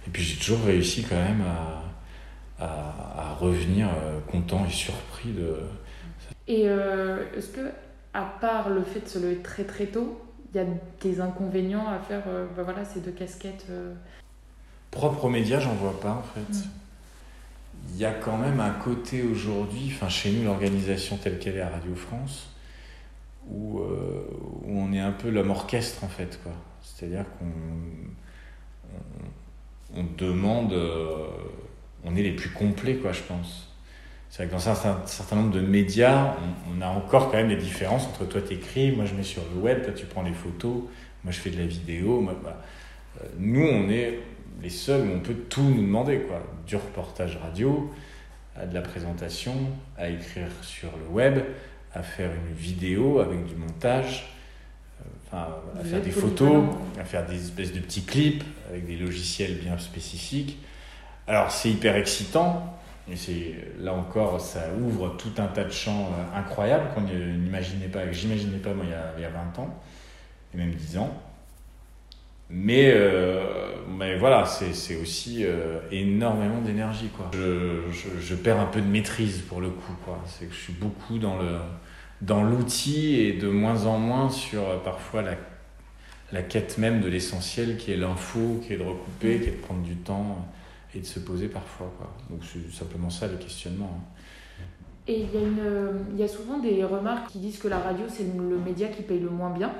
Et 0.07 0.09
puis 0.09 0.23
j'ai 0.23 0.37
toujours 0.37 0.65
réussi 0.65 1.03
quand 1.03 1.15
même 1.15 1.43
à, 2.59 2.65
à, 2.65 3.35
revenir 3.35 3.87
euh, 3.87 4.19
content 4.21 4.65
et 4.65 4.71
surpris 4.71 5.29
de. 5.29 5.55
Et 6.47 6.67
euh, 6.67 7.23
est-ce 7.37 7.49
que, 7.49 7.69
à 8.13 8.23
part 8.41 8.69
le 8.69 8.81
fait 8.83 9.01
de 9.01 9.07
se 9.07 9.19
lever 9.19 9.37
très 9.37 9.65
très 9.65 9.85
tôt, 9.85 10.19
il 10.51 10.57
y 10.57 10.63
a 10.63 10.65
des 11.01 11.21
inconvénients 11.21 11.87
à 11.87 11.99
faire 11.99 12.23
euh, 12.27 12.47
ben 12.57 12.63
voilà, 12.63 12.83
ces 12.85 13.01
deux 13.01 13.11
casquettes 13.11 13.67
Propre 14.89 15.25
aux 15.25 15.29
médias, 15.29 15.59
j'en 15.59 15.75
vois 15.75 15.99
pas 15.99 16.11
en 16.11 16.23
fait. 16.23 16.57
Mm 16.57 16.69
il 17.91 17.97
y 17.97 18.05
a 18.05 18.11
quand 18.11 18.37
même 18.37 18.59
un 18.59 18.71
côté 18.71 19.23
aujourd'hui, 19.23 19.91
enfin 19.93 20.09
chez 20.09 20.31
nous, 20.31 20.45
l'organisation 20.45 21.17
telle 21.17 21.39
qu'elle 21.39 21.57
est 21.57 21.61
à 21.61 21.69
Radio 21.69 21.95
France, 21.95 22.49
où, 23.49 23.79
euh, 23.79 24.27
où, 24.63 24.79
on 24.79 24.93
est 24.93 24.99
un 24.99 25.11
peu 25.11 25.29
l'homme 25.29 25.51
orchestre 25.51 26.03
en 26.03 26.07
fait. 26.07 26.39
quoi. 26.43 26.51
C'est-à-dire 26.81 27.25
qu'on 27.37 27.51
on, 29.95 30.05
demande, 30.17 30.73
euh, 30.73 31.27
on 32.03 32.15
est 32.15 32.23
les 32.23 32.33
plus 32.33 32.51
complets, 32.51 32.95
quoi, 32.95 33.11
je 33.11 33.21
pense. 33.21 33.69
C'est 34.29 34.43
vrai 34.43 34.47
que 34.47 34.51
dans 34.51 34.69
un 34.69 35.05
certain, 35.05 35.35
nombre 35.35 35.51
de 35.51 35.61
médias, 35.61 36.35
on, 36.71 36.81
a 36.81 36.87
encore 36.87 37.31
quand 37.31 37.37
même 37.37 37.49
des 37.49 37.55
différences 37.55 38.05
entre 38.05 38.25
toi 38.25 38.41
t'écris, 38.41 38.91
moi 38.91 39.05
je 39.05 39.15
mets 39.15 39.23
sur 39.23 39.41
le 39.55 39.59
web, 39.59 39.83
toi 39.83 39.91
tu 39.91 40.05
prends 40.05 40.21
les 40.21 40.33
photos, 40.33 40.83
moi 41.23 41.31
je 41.31 41.39
fais 41.39 41.49
de 41.49 41.57
la 41.57 41.65
vidéo. 41.65 42.23
Euh, 42.29 42.51
Nous, 43.37 43.65
on 43.65 43.89
est 43.89 44.19
les 44.61 44.69
seuls 44.69 45.07
où 45.07 45.13
on 45.15 45.19
peut 45.19 45.35
tout 45.49 45.63
nous 45.63 45.81
demander, 45.81 46.19
quoi. 46.19 46.41
Du 46.67 46.75
reportage 46.75 47.37
radio, 47.37 47.91
à 48.55 48.65
de 48.65 48.73
la 48.73 48.81
présentation, 48.81 49.53
à 49.97 50.09
écrire 50.09 50.49
sur 50.61 50.89
le 50.97 51.13
web, 51.13 51.39
à 51.93 52.03
faire 52.03 52.31
une 52.31 52.55
vidéo 52.55 53.19
avec 53.19 53.45
du 53.45 53.55
montage, 53.55 54.33
euh, 55.01 55.03
enfin, 55.25 55.47
à 55.79 55.83
faire 55.83 56.01
des 56.01 56.11
photos, 56.11 56.63
à 56.99 57.03
faire 57.03 57.25
des 57.25 57.35
espèces 57.35 57.73
de 57.73 57.79
petits 57.79 58.03
clips 58.03 58.43
avec 58.69 58.85
des 58.85 58.97
logiciels 58.97 59.55
bien 59.55 59.77
spécifiques. 59.77 60.59
Alors 61.27 61.51
c'est 61.51 61.69
hyper 61.69 61.95
excitant, 61.95 62.77
et 63.11 63.15
c'est 63.15 63.55
là 63.79 63.93
encore, 63.93 64.39
ça 64.41 64.65
ouvre 64.79 65.15
tout 65.17 65.33
un 65.37 65.47
tas 65.47 65.63
de 65.63 65.71
champs 65.71 66.11
euh, 66.11 66.39
incroyables 66.39 66.89
qu'on 66.93 67.01
n'imaginait 67.01 67.87
pas, 67.87 68.05
que 68.05 68.13
j'imaginais 68.13 68.57
pas 68.57 68.73
moi 68.73 68.85
il 68.85 68.91
y, 68.91 68.93
a, 68.93 69.13
il 69.17 69.21
y, 69.21 69.25
a, 69.25 69.29
20 69.29 69.59
ans, 69.59 69.79
et 70.53 70.57
même 70.57 70.71
10 70.71 70.97
ans. 70.97 71.21
Mais, 72.49 72.91
euh, 72.95 73.75
mais 73.87 74.17
voilà, 74.17 74.43
c'est 74.45 74.95
aussi 74.95 75.45
euh, 75.45 75.79
énormément 75.91 76.61
d'énergie. 76.61 77.09
quoi. 77.09 77.29
Je, 77.33 77.81
je, 78.19 78.35
perds 78.35 78.59
un 78.59 78.65
peu 78.65 78.81
de 78.81 78.87
maîtrise 78.87 79.41
pour 79.41 79.61
le 79.61 79.69
coup. 79.69 79.93
C'est 80.25 80.47
que 80.47 80.53
je 80.53 80.59
suis 80.59 80.73
beaucoup 80.73 81.19
dans 81.19 81.37
le 81.37 81.57
dans 82.21 82.43
l'outil 82.43 83.15
et 83.21 83.33
de 83.33 83.47
moins 83.47 83.85
en 83.85 83.97
moins 83.97 84.29
sur 84.29 84.67
euh, 84.67 84.77
parfois 84.83 85.21
la, 85.21 85.35
la 86.33 86.41
quête 86.41 86.77
même 86.77 86.99
de 86.99 87.07
l'essentiel 87.07 87.77
qui 87.77 87.93
est 87.93 87.97
l'info, 87.97 88.59
qui 88.65 88.73
est 88.73 88.77
de 88.77 88.83
recouper, 88.83 89.39
qui 89.39 89.47
est 89.47 89.51
de 89.51 89.61
prendre 89.61 89.83
du 89.83 89.95
temps 89.95 90.45
et 90.93 90.99
de 90.99 91.05
se 91.05 91.19
poser 91.19 91.47
parfois. 91.47 91.93
Quoi. 91.97 92.11
Donc 92.29 92.41
c'est 92.43 92.73
simplement 92.75 93.09
ça 93.09 93.27
le 93.27 93.37
questionnement. 93.37 93.95
Hein. 93.95 94.63
Et 95.07 95.21
il 95.21 95.27
y, 95.27 95.43
il 96.13 96.19
y 96.19 96.23
a 96.23 96.27
souvent 96.27 96.59
des 96.59 96.83
remarques 96.83 97.31
qui 97.31 97.39
disent 97.39 97.57
que 97.59 97.67
la 97.67 97.79
radio, 97.79 98.05
c'est 98.09 98.25
le 98.35 98.57
média 98.57 98.87
qui 98.89 99.03
paye 99.03 99.19
le 99.19 99.29
moins 99.29 99.51
bien 99.51 99.71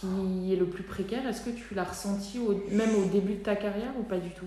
qui 0.00 0.52
est 0.52 0.56
le 0.56 0.66
plus 0.66 0.82
précaire. 0.82 1.26
Est-ce 1.28 1.42
que 1.42 1.50
tu 1.50 1.74
l'as 1.74 1.84
ressenti 1.84 2.38
même 2.70 2.94
au 2.96 3.04
début 3.06 3.34
de 3.34 3.42
ta 3.42 3.56
carrière 3.56 3.92
ou 3.98 4.02
pas 4.02 4.18
du 4.18 4.30
tout? 4.30 4.46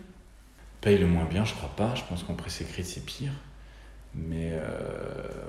Paye 0.81 0.97
le 0.97 1.07
moins 1.07 1.25
bien, 1.25 1.45
je 1.45 1.53
crois 1.53 1.71
pas. 1.75 1.93
Je 1.95 2.03
pense 2.07 2.23
qu'en 2.23 2.33
presse 2.33 2.61
écrite, 2.61 2.85
c'est 2.85 3.05
pire. 3.05 3.31
Mais 4.17 4.51
euh, 4.53 4.61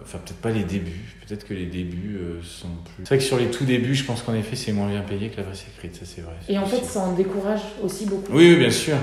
enfin, 0.02 0.18
peut-être 0.18 0.40
pas 0.40 0.50
les 0.50 0.64
débuts. 0.64 1.16
Peut-être 1.24 1.46
que 1.46 1.54
les 1.54 1.66
débuts 1.66 2.16
euh, 2.16 2.42
sont 2.42 2.68
plus. 2.84 3.04
C'est 3.04 3.08
vrai 3.14 3.18
que 3.18 3.24
sur 3.24 3.38
les 3.38 3.50
tout 3.50 3.64
débuts, 3.64 3.94
je 3.94 4.04
pense 4.04 4.22
qu'en 4.22 4.34
effet, 4.34 4.56
c'est 4.56 4.72
moins 4.72 4.88
bien 4.88 5.02
payé 5.02 5.30
que 5.30 5.36
la 5.36 5.44
presse 5.44 5.66
écrite, 5.68 5.94
ça 5.94 6.04
c'est 6.04 6.20
vrai. 6.20 6.34
Et 6.48 6.58
en 6.58 6.66
fait, 6.66 6.84
ça 6.84 7.00
en 7.00 7.12
décourage 7.12 7.60
aussi 7.82 8.06
beaucoup. 8.06 8.32
Oui, 8.32 8.50
oui 8.50 8.56
bien 8.56 8.70
sûr. 8.70 8.96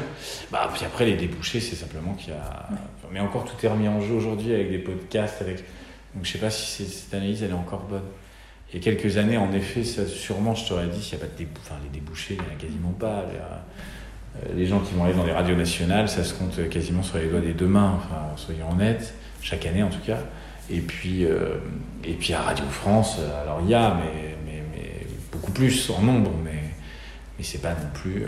Bah, 0.51 0.69
puis 0.73 0.83
après, 0.85 1.05
les 1.05 1.15
débouchés, 1.15 1.61
c'est 1.61 1.77
simplement 1.77 2.13
qu'il 2.13 2.33
y 2.33 2.35
a. 2.35 2.67
Mais 3.11 3.21
encore, 3.21 3.45
tout 3.45 3.65
est 3.65 3.69
remis 3.69 3.87
en 3.87 4.01
jeu 4.01 4.15
aujourd'hui 4.15 4.53
avec 4.53 4.69
des 4.69 4.79
podcasts. 4.79 5.41
Avec... 5.41 5.63
Donc 6.13 6.25
je 6.25 6.31
sais 6.31 6.39
pas 6.39 6.49
si 6.49 6.83
cette 6.83 7.13
analyse, 7.13 7.41
elle 7.41 7.51
est 7.51 7.53
encore 7.53 7.83
bonne. 7.83 8.03
Il 8.73 8.77
y 8.77 8.79
a 8.79 8.91
quelques 8.91 9.17
années, 9.17 9.37
en 9.37 9.53
effet, 9.53 9.83
sûrement, 9.83 10.55
je 10.55 10.67
t'aurais 10.67 10.87
dit, 10.87 10.99
s'il 10.99 11.15
n'y 11.15 11.23
a 11.23 11.27
pas 11.27 11.31
de 11.31 11.39
les 11.39 11.89
débouchés, 11.93 12.33
il 12.33 12.41
n'y 12.41 12.47
en 12.47 12.57
a 12.57 12.59
quasiment 12.59 12.91
pas. 12.91 13.25
Euh, 13.29 14.53
les, 14.55 14.65
gens 14.65 14.79
qui 14.79 14.95
vont 14.95 15.03
aller 15.03 15.13
dans 15.13 15.25
les 15.25 15.31
radios 15.31 15.55
nationales, 15.55 16.09
ça 16.09 16.23
se 16.23 16.33
compte 16.33 16.57
quasiment 16.69 17.03
sur 17.03 17.19
les 17.19 17.27
doigts 17.27 17.39
des 17.39 17.53
deux 17.53 17.67
mains, 17.67 17.93
enfin, 17.97 18.35
soyons 18.35 18.71
honnêtes, 18.71 19.13
chaque 19.41 19.67
année 19.67 19.83
en 19.83 19.89
tout 19.89 20.01
cas. 20.03 20.17
Et 20.71 20.79
puis, 20.79 21.23
euh, 21.23 21.57
et 22.03 22.13
puis 22.13 22.33
à 22.33 22.41
Radio 22.41 22.65
France, 22.65 23.17
euh, 23.19 23.43
alors 23.43 23.59
il 23.61 23.69
y 23.69 23.75
a, 23.75 23.95
mais, 23.95 24.31
beaucoup 25.31 25.51
plus 25.51 25.89
en 25.89 26.01
nombre, 26.01 26.31
mais, 26.43 26.63
mais 27.37 27.43
c'est 27.43 27.61
pas 27.61 27.73
non 27.73 27.89
plus 27.93 28.25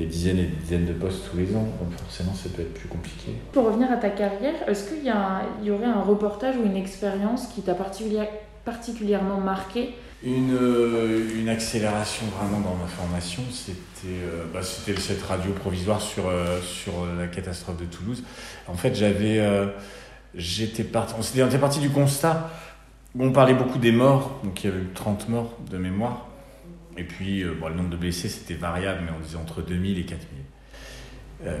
des 0.00 0.06
dizaines 0.06 0.38
et 0.38 0.44
des 0.44 0.56
dizaines 0.56 0.86
de 0.86 0.92
postes 0.92 1.30
tous 1.30 1.36
les 1.36 1.54
ans, 1.54 1.66
donc 1.80 1.92
forcément 1.98 2.34
ça 2.34 2.48
peut 2.48 2.62
être 2.62 2.74
plus 2.74 2.88
compliqué. 2.88 3.32
Pour 3.52 3.66
revenir 3.66 3.90
à 3.92 3.96
ta 3.96 4.10
carrière, 4.10 4.54
est-ce 4.66 4.88
qu'il 4.88 5.04
y, 5.04 5.66
y, 5.66 5.70
aurait 5.70 5.84
un 5.84 6.00
reportage 6.00 6.56
ou 6.56 6.64
une 6.64 6.76
expérience 6.76 7.48
qui 7.48 7.62
t'a 7.62 7.74
particulièrement 7.74 8.30
particulièrement 8.64 9.40
marqué? 9.40 9.94
Une, 10.22 10.54
euh, 10.54 11.30
une, 11.34 11.48
accélération 11.48 12.26
vraiment 12.26 12.60
dans 12.60 12.74
ma 12.74 12.86
formation, 12.86 13.42
c'était 13.50 13.78
euh, 14.06 14.44
bah, 14.52 14.60
cette 14.62 15.22
radio 15.22 15.52
provisoire 15.52 16.00
sur, 16.00 16.28
euh, 16.28 16.60
sur 16.60 16.92
la 17.18 17.26
catastrophe 17.26 17.78
de 17.78 17.86
Toulouse. 17.86 18.22
En 18.68 18.74
fait, 18.74 18.94
j'avais, 18.94 19.40
j'étais 20.34 20.84
parti, 20.84 21.14
on 21.16 21.46
était 21.46 21.58
parti 21.58 21.80
du 21.80 21.88
constat 21.88 22.50
où 23.14 23.24
on 23.24 23.32
parlait 23.32 23.54
beaucoup 23.54 23.78
des 23.78 23.92
morts, 23.92 24.38
donc 24.44 24.62
il 24.62 24.70
y 24.70 24.72
avait 24.72 24.82
eu 24.82 24.90
30 24.94 25.28
morts 25.30 25.56
de 25.70 25.78
mémoire. 25.78 26.29
Et 27.00 27.04
puis, 27.04 27.44
bon, 27.58 27.68
le 27.68 27.74
nombre 27.74 27.90
de 27.90 27.96
blessés, 27.96 28.28
c'était 28.28 28.54
variable, 28.54 29.00
mais 29.04 29.10
on 29.16 29.20
disait 29.20 29.36
entre 29.36 29.62
2000 29.62 29.98
et 29.98 30.04
4000. 30.04 31.52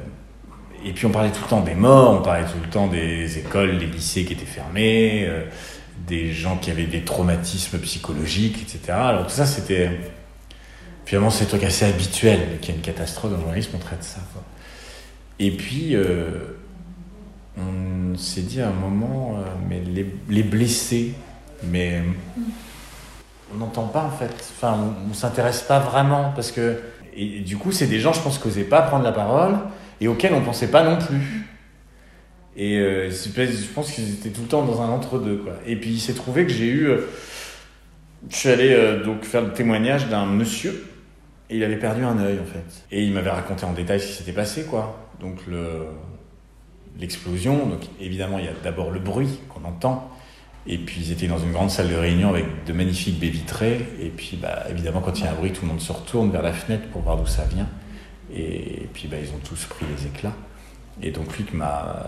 et 0.84 0.92
puis, 0.92 1.06
on 1.06 1.10
parlait 1.10 1.32
tout 1.32 1.42
le 1.42 1.48
temps 1.48 1.62
des 1.62 1.74
morts, 1.74 2.20
on 2.20 2.22
parlait 2.22 2.44
tout 2.44 2.60
le 2.62 2.68
temps 2.68 2.86
des 2.86 3.38
écoles, 3.38 3.78
des 3.78 3.86
lycées 3.86 4.24
qui 4.24 4.34
étaient 4.34 4.44
fermés 4.44 5.28
des 6.06 6.32
gens 6.32 6.56
qui 6.56 6.70
avaient 6.70 6.86
des 6.86 7.02
traumatismes 7.02 7.78
psychologiques, 7.80 8.62
etc. 8.62 8.92
Alors 8.92 9.26
tout 9.26 9.34
ça, 9.34 9.44
c'était 9.44 9.90
Finalement, 11.10 11.30
c'est 11.30 11.42
un 11.42 11.48
truc 11.48 11.64
assez 11.64 11.84
habituel, 11.84 12.58
qu'il 12.60 12.70
y 12.70 12.72
a 12.72 12.76
une 12.76 12.82
catastrophe 12.82 13.32
dans 13.32 13.36
le 13.38 13.42
journalisme, 13.42 13.72
on 13.74 13.78
traite 13.78 14.04
ça. 14.04 14.20
Et 15.40 15.50
puis, 15.50 15.96
euh, 15.96 16.56
on 17.58 18.16
s'est 18.16 18.42
dit 18.42 18.60
à 18.60 18.68
un 18.68 18.72
moment, 18.72 19.36
euh, 19.38 19.42
mais 19.68 19.82
les, 20.28 20.42
blessés, 20.44 21.14
mais 21.64 22.02
on 23.54 23.58
n'entend 23.58 23.84
pas 23.84 24.02
en 24.02 24.10
fait. 24.10 24.34
Enfin, 24.56 24.78
on, 25.04 25.08
ne 25.08 25.14
s'intéresse 25.14 25.62
pas 25.62 25.78
vraiment 25.78 26.32
parce 26.34 26.52
que, 26.52 26.80
et, 27.14 27.40
du 27.40 27.56
coup, 27.56 27.72
c'est 27.72 27.86
des 27.86 28.00
gens, 28.00 28.12
je 28.12 28.20
pense, 28.20 28.38
qui 28.38 28.48
n'osaient 28.48 28.64
pas 28.64 28.82
prendre 28.82 29.04
la 29.04 29.12
parole 29.12 29.58
et 30.00 30.08
auxquels 30.08 30.34
on 30.34 30.40
pensait 30.40 30.70
pas 30.70 30.82
non 30.82 30.96
plus. 30.96 31.46
Et 32.56 32.78
euh, 32.78 33.10
je 33.10 33.72
pense 33.72 33.92
qu'ils 33.92 34.14
étaient 34.14 34.30
tout 34.30 34.42
le 34.42 34.48
temps 34.48 34.64
dans 34.64 34.82
un 34.82 34.88
entre-deux. 34.88 35.38
Quoi. 35.38 35.54
Et 35.66 35.76
puis 35.76 35.90
il 35.90 36.00
s'est 36.00 36.14
trouvé 36.14 36.44
que 36.46 36.52
j'ai 36.52 36.66
eu. 36.66 36.88
Euh, 36.88 37.06
je 38.28 38.36
suis 38.36 38.48
allé 38.48 38.72
euh, 38.72 39.02
donc 39.04 39.24
faire 39.24 39.42
le 39.42 39.52
témoignage 39.52 40.08
d'un 40.08 40.26
monsieur. 40.26 40.86
Et 41.48 41.56
il 41.56 41.64
avait 41.64 41.78
perdu 41.78 42.04
un 42.04 42.18
œil 42.18 42.38
en 42.38 42.44
fait. 42.44 42.84
Et 42.90 43.02
il 43.02 43.12
m'avait 43.12 43.30
raconté 43.30 43.64
en 43.64 43.72
détail 43.72 44.00
ce 44.00 44.06
qui 44.06 44.12
s'était 44.12 44.32
passé 44.32 44.64
quoi. 44.64 45.10
Donc 45.20 45.46
le, 45.46 45.86
l'explosion. 46.98 47.66
Donc 47.66 47.80
évidemment 48.00 48.38
il 48.38 48.44
y 48.44 48.48
a 48.48 48.52
d'abord 48.62 48.90
le 48.90 49.00
bruit 49.00 49.40
qu'on 49.48 49.64
entend. 49.64 50.10
Et 50.66 50.78
puis 50.78 51.00
ils 51.00 51.12
étaient 51.12 51.26
dans 51.26 51.38
une 51.38 51.52
grande 51.52 51.70
salle 51.70 51.88
de 51.88 51.96
réunion 51.96 52.28
avec 52.28 52.44
de 52.66 52.72
magnifiques 52.72 53.18
baies 53.18 53.28
vitrées. 53.28 53.86
Et 54.00 54.08
puis 54.08 54.38
bah, 54.40 54.64
évidemment 54.70 55.00
quand 55.00 55.18
il 55.18 55.24
y 55.24 55.26
a 55.26 55.30
un 55.30 55.34
bruit 55.34 55.52
tout 55.52 55.62
le 55.62 55.68
monde 55.68 55.80
se 55.80 55.92
retourne 55.92 56.30
vers 56.30 56.42
la 56.42 56.52
fenêtre 56.52 56.88
pour 56.88 57.02
voir 57.02 57.16
d'où 57.16 57.26
ça 57.26 57.44
vient. 57.44 57.68
Et, 58.34 58.88
puis 58.92 59.08
bah, 59.08 59.16
ils 59.22 59.30
ont 59.30 59.40
tous 59.42 59.64
pris 59.66 59.86
les 59.96 60.06
éclats. 60.06 60.36
Et 61.02 61.10
donc 61.10 61.36
lui 61.36 61.46
m'a 61.54 62.04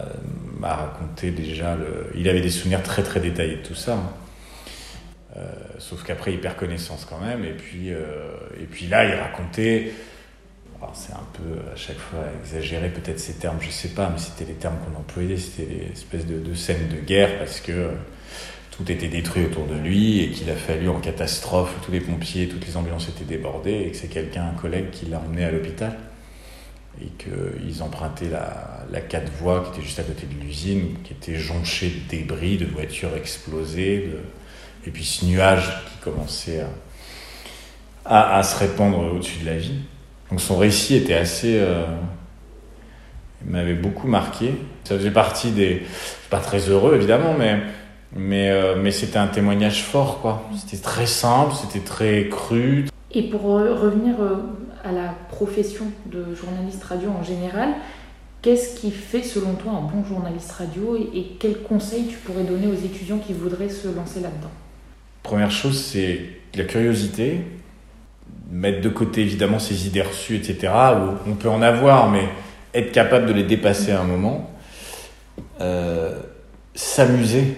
raconté 0.63 1.31
déjà, 1.31 1.77
il 2.15 2.29
avait 2.29 2.43
des 2.43 2.51
souvenirs 2.51 2.83
très 2.83 3.03
très 3.03 3.21
détaillés 3.21 3.57
de 3.57 3.63
tout 3.63 3.75
ça. 3.75 3.95
Hein. 3.95 4.13
Euh, 5.37 5.51
sauf 5.79 6.03
qu'après 6.05 6.35
il 6.35 6.41
perd 6.41 6.57
connaissance 6.57 7.07
quand 7.09 7.19
même. 7.19 7.45
Et 7.45 7.53
puis, 7.53 7.93
euh, 7.93 8.35
et 8.61 8.65
puis 8.65 8.87
là 8.87 9.07
il 9.07 9.15
racontait, 9.15 9.93
c'est 10.95 11.13
un 11.13 11.27
peu 11.33 11.61
à 11.73 11.77
chaque 11.77 11.99
fois 11.99 12.21
exagéré 12.43 12.89
peut-être 12.91 13.21
ces 13.21 13.35
termes, 13.35 13.59
je 13.61 13.71
sais 13.71 13.89
pas, 13.89 14.11
mais 14.11 14.19
c'était 14.19 14.45
les 14.45 14.55
termes 14.55 14.77
qu'on 14.79 14.99
employait, 14.99 15.37
c'était 15.37 15.67
des 15.67 15.93
espèces 15.93 16.27
de, 16.27 16.39
de, 16.39 16.55
scènes 16.55 16.89
de 16.89 17.05
guerre 17.05 17.39
parce 17.39 17.61
que 17.61 17.91
tout 18.71 18.91
était 18.91 19.09
détruit 19.09 19.45
autour 19.45 19.67
de 19.67 19.75
lui 19.75 20.21
et 20.21 20.31
qu'il 20.31 20.49
a 20.51 20.57
fallu 20.57 20.89
en 20.89 21.01
catastrophe, 21.01 21.75
tous 21.85 21.93
les 21.93 22.01
pompiers, 22.01 22.49
toutes 22.49 22.67
les 22.67 22.77
ambulances 22.77 23.09
étaient 23.09 23.25
débordées 23.25 23.85
et 23.87 23.91
que 23.91 23.97
c'est 23.97 24.09
quelqu'un, 24.09 24.47
un 24.47 24.61
collègue 24.61 24.91
qui 24.91 25.07
l'a 25.07 25.19
emmené 25.19 25.45
à 25.45 25.51
l'hôpital 25.51 25.97
et 27.01 27.09
qu'ils 27.19 27.83
empruntaient 27.83 28.29
la, 28.29 28.85
la 28.91 29.01
quatre 29.01 29.33
voies 29.33 29.65
qui 29.65 29.79
était 29.79 29.87
juste 29.87 29.99
à 29.99 30.03
côté 30.03 30.27
de 30.27 30.41
l'usine, 30.41 30.97
qui 31.05 31.13
était 31.13 31.37
jonchée 31.37 31.91
de 31.91 32.09
débris, 32.09 32.59
de 32.59 32.67
voitures 32.67 33.17
explosées, 33.17 34.11
et 34.87 34.91
puis 34.91 35.05
ce 35.05 35.25
nuage 35.25 35.69
qui 35.87 35.99
commençait 36.03 36.65
à, 38.05 38.37
à, 38.39 38.43
se 38.43 38.59
répandre 38.59 38.99
au-dessus 39.15 39.41
de 39.41 39.47
la 39.47 39.57
ville. 39.57 39.81
Donc 40.33 40.41
son 40.41 40.57
récit 40.57 40.95
était 40.95 41.13
assez... 41.13 41.59
Euh... 41.59 41.85
Il 43.45 43.51
m'avait 43.51 43.75
beaucoup 43.75 44.09
marqué. 44.09 44.55
Ça 44.85 44.97
faisait 44.97 45.11
partie 45.11 45.51
des... 45.51 45.83
Pas 46.31 46.39
très 46.39 46.71
heureux 46.71 46.95
évidemment, 46.95 47.35
mais... 47.39 47.61
Mais, 48.15 48.51
euh, 48.51 48.77
mais 48.77 48.91
c'était 48.91 49.19
un 49.19 49.27
témoignage 49.27 49.85
fort, 49.85 50.21
quoi. 50.21 50.43
C'était 50.57 50.83
très 50.83 51.07
simple, 51.07 51.55
c'était 51.55 51.85
très 51.85 52.29
cru. 52.29 52.87
Et 53.11 53.23
pour 53.23 53.43
revenir 53.43 54.21
euh, 54.21 54.37
à 54.85 54.93
la 54.93 55.15
profession 55.31 55.87
de 56.07 56.35
journaliste 56.35 56.85
radio 56.85 57.09
en 57.09 57.23
général, 57.23 57.71
qu'est-ce 58.43 58.79
qui 58.79 58.91
fait 58.91 59.23
selon 59.23 59.55
toi 59.55 59.73
un 59.73 59.81
bon 59.81 60.05
journaliste 60.07 60.53
radio 60.53 60.97
et, 60.97 61.37
quels 61.39 61.63
conseils 61.63 62.07
tu 62.07 62.17
pourrais 62.19 62.45
donner 62.45 62.67
aux 62.67 62.85
étudiants 62.85 63.19
qui 63.19 63.33
voudraient 63.33 63.71
se 63.71 63.89
lancer 63.89 64.21
là-dedans? 64.21 64.51
Première 65.23 65.51
chose, 65.51 65.83
c'est 65.83 66.21
la 66.55 66.65
curiosité, 66.65 67.41
mettre 68.53 68.83
de 68.83 68.89
côté 68.89 69.23
évidemment 69.23 69.59
ses 69.59 69.87
idées 69.87 70.03
reçues, 70.03 70.37
etc. 70.37 70.73
Où 70.95 71.31
on 71.31 71.35
peut 71.35 71.49
en 71.49 71.63
avoir, 71.63 72.11
mais 72.11 72.29
être 72.75 72.93
capable 72.93 73.27
de 73.27 73.33
les 73.33 73.45
dépasser 73.45 73.91
à 73.93 74.01
un 74.01 74.05
moment. 74.05 74.51
Euh, 75.61 76.19
s'amuser, 76.75 77.57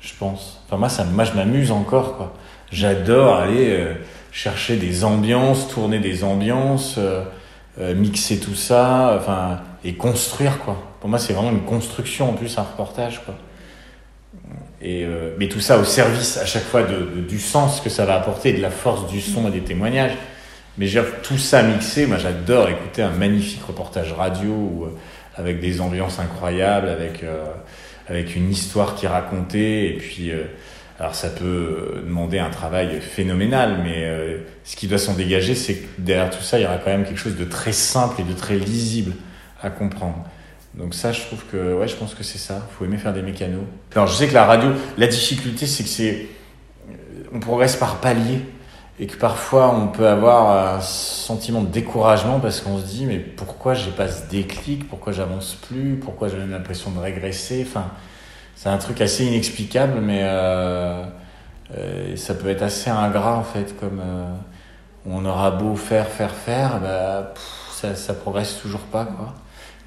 je 0.00 0.12
pense. 0.18 0.62
Enfin 0.66 0.76
moi, 0.76 0.88
ça, 0.88 1.04
je 1.04 1.36
m'amuse 1.36 1.70
encore. 1.70 2.32
J'adore 2.70 3.36
aller 3.36 3.70
euh, 3.70 3.94
chercher 4.30 4.76
des 4.76 5.04
ambiances, 5.04 5.68
tourner 5.68 5.98
des 5.98 6.24
ambiances, 6.24 6.98
euh, 6.98 7.94
mixer 7.94 8.38
tout 8.38 8.54
ça, 8.54 9.16
enfin, 9.18 9.60
et 9.84 9.94
construire, 9.94 10.60
quoi. 10.60 10.76
Pour 11.00 11.10
moi, 11.10 11.18
c'est 11.18 11.32
vraiment 11.32 11.50
une 11.50 11.64
construction, 11.64 12.30
en 12.30 12.32
plus, 12.34 12.56
un 12.58 12.62
reportage, 12.62 13.24
quoi. 13.24 13.34
Et, 14.82 15.04
euh, 15.04 15.34
mais 15.38 15.48
tout 15.48 15.60
ça 15.60 15.78
au 15.78 15.84
service, 15.84 16.38
à 16.38 16.46
chaque 16.46 16.64
fois, 16.64 16.82
du 16.82 17.38
sens 17.38 17.80
que 17.80 17.88
ça 17.88 18.04
va 18.04 18.16
apporter, 18.16 18.52
de 18.52 18.60
la 18.60 18.70
force 18.70 19.10
du 19.10 19.20
son 19.20 19.48
et 19.48 19.50
des 19.50 19.60
témoignages. 19.60 20.16
Mais 20.78 20.88
tout 21.22 21.38
ça 21.38 21.62
mixé, 21.62 22.06
moi, 22.06 22.18
j'adore 22.18 22.68
écouter 22.68 23.02
un 23.02 23.10
magnifique 23.10 23.62
reportage 23.62 24.12
radio 24.12 24.90
avec 25.36 25.60
des 25.60 25.80
ambiances 25.80 26.18
incroyables, 26.18 26.88
avec, 26.88 27.24
avec 28.08 28.34
une 28.34 28.50
histoire 28.50 28.94
qui 28.94 29.04
est 29.04 29.08
racontée, 29.08 29.90
et 29.90 29.98
puis 29.98 30.32
alors 31.02 31.16
ça 31.16 31.30
peut 31.30 32.02
demander 32.06 32.38
un 32.38 32.50
travail 32.50 33.00
phénoménal, 33.00 33.80
mais 33.82 34.04
euh, 34.04 34.38
ce 34.62 34.76
qui 34.76 34.86
doit 34.86 34.98
s'en 34.98 35.14
dégager, 35.14 35.56
c'est 35.56 35.74
que 35.74 35.86
derrière 35.98 36.30
tout 36.30 36.42
ça, 36.42 36.60
il 36.60 36.62
y 36.62 36.64
aura 36.64 36.76
quand 36.76 36.90
même 36.90 37.04
quelque 37.04 37.18
chose 37.18 37.36
de 37.36 37.44
très 37.44 37.72
simple 37.72 38.20
et 38.20 38.24
de 38.24 38.32
très 38.32 38.56
lisible 38.56 39.12
à 39.60 39.70
comprendre. 39.70 40.24
Donc 40.74 40.94
ça, 40.94 41.12
je 41.12 41.20
trouve 41.22 41.44
que, 41.50 41.74
ouais, 41.74 41.86
je 41.86 41.96
pense 41.96 42.14
que 42.14 42.22
c'est 42.22 42.38
ça. 42.38 42.66
Faut 42.78 42.84
aimer 42.84 42.96
faire 42.96 43.12
des 43.12 43.22
mécanos. 43.22 43.64
Alors 43.94 44.06
je 44.06 44.14
sais 44.14 44.28
que 44.28 44.34
la 44.34 44.46
radio, 44.46 44.70
la 44.96 45.06
difficulté, 45.06 45.66
c'est 45.66 45.82
que 45.82 45.88
c'est, 45.88 46.28
on 47.32 47.40
progresse 47.40 47.76
par 47.76 47.96
palier 47.96 48.40
et 48.98 49.06
que 49.06 49.16
parfois 49.16 49.74
on 49.74 49.88
peut 49.88 50.06
avoir 50.06 50.76
un 50.76 50.80
sentiment 50.80 51.62
de 51.62 51.68
découragement 51.68 52.40
parce 52.40 52.60
qu'on 52.60 52.78
se 52.78 52.84
dit 52.84 53.06
mais 53.06 53.18
pourquoi 53.18 53.74
j'ai 53.74 53.90
pas 53.90 54.08
ce 54.08 54.28
déclic, 54.28 54.88
pourquoi 54.88 55.12
j'avance 55.12 55.54
plus, 55.54 55.96
pourquoi 55.96 56.28
j'ai 56.28 56.38
l'impression 56.38 56.90
de 56.90 56.98
régresser? 56.98 57.66
Enfin, 57.66 57.86
c'est 58.54 58.68
un 58.68 58.78
truc 58.78 59.00
assez 59.00 59.24
inexplicable, 59.24 60.00
mais 60.00 60.20
euh, 60.22 61.04
euh, 61.76 62.16
ça 62.16 62.34
peut 62.34 62.48
être 62.48 62.62
assez 62.62 62.90
ingrat 62.90 63.36
en 63.36 63.42
fait, 63.42 63.78
comme 63.78 64.00
euh, 64.00 64.34
on 65.06 65.24
aura 65.24 65.50
beau 65.50 65.74
faire, 65.74 66.06
faire, 66.06 66.34
faire, 66.34 66.78
bah, 66.80 67.34
ça, 67.72 67.94
ça 67.94 68.14
progresse 68.14 68.58
toujours 68.60 68.82
pas 68.82 69.04
quoi. 69.04 69.34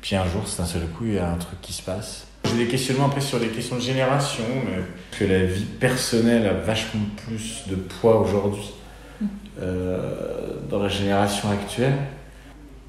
Puis 0.06 0.16
un 0.16 0.26
jour, 0.30 0.44
d'un 0.56 0.66
seul 0.66 0.84
coup, 0.84 1.06
il 1.06 1.16
y 1.16 1.18
a 1.18 1.28
un 1.28 1.38
truc 1.38 1.60
qui 1.62 1.74
se 1.74 1.82
passe. 1.82 2.28
J'ai 2.44 2.58
des 2.58 2.68
questionnements 2.68 3.08
après 3.08 3.22
sur 3.22 3.40
les 3.40 3.48
questions 3.48 3.76
de 3.76 3.82
génération, 3.82 4.44
mais 4.64 4.84
que 5.18 5.26
la 5.26 5.46
vie 5.46 5.66
personnelle 5.66 6.46
a 6.46 6.54
vachement 6.54 7.08
plus 7.26 7.64
de 7.68 7.74
poids 7.76 8.20
aujourd'hui 8.20 8.72
dans 10.70 10.78
la 10.80 10.90
génération 10.90 11.50
actuelle. 11.50 11.96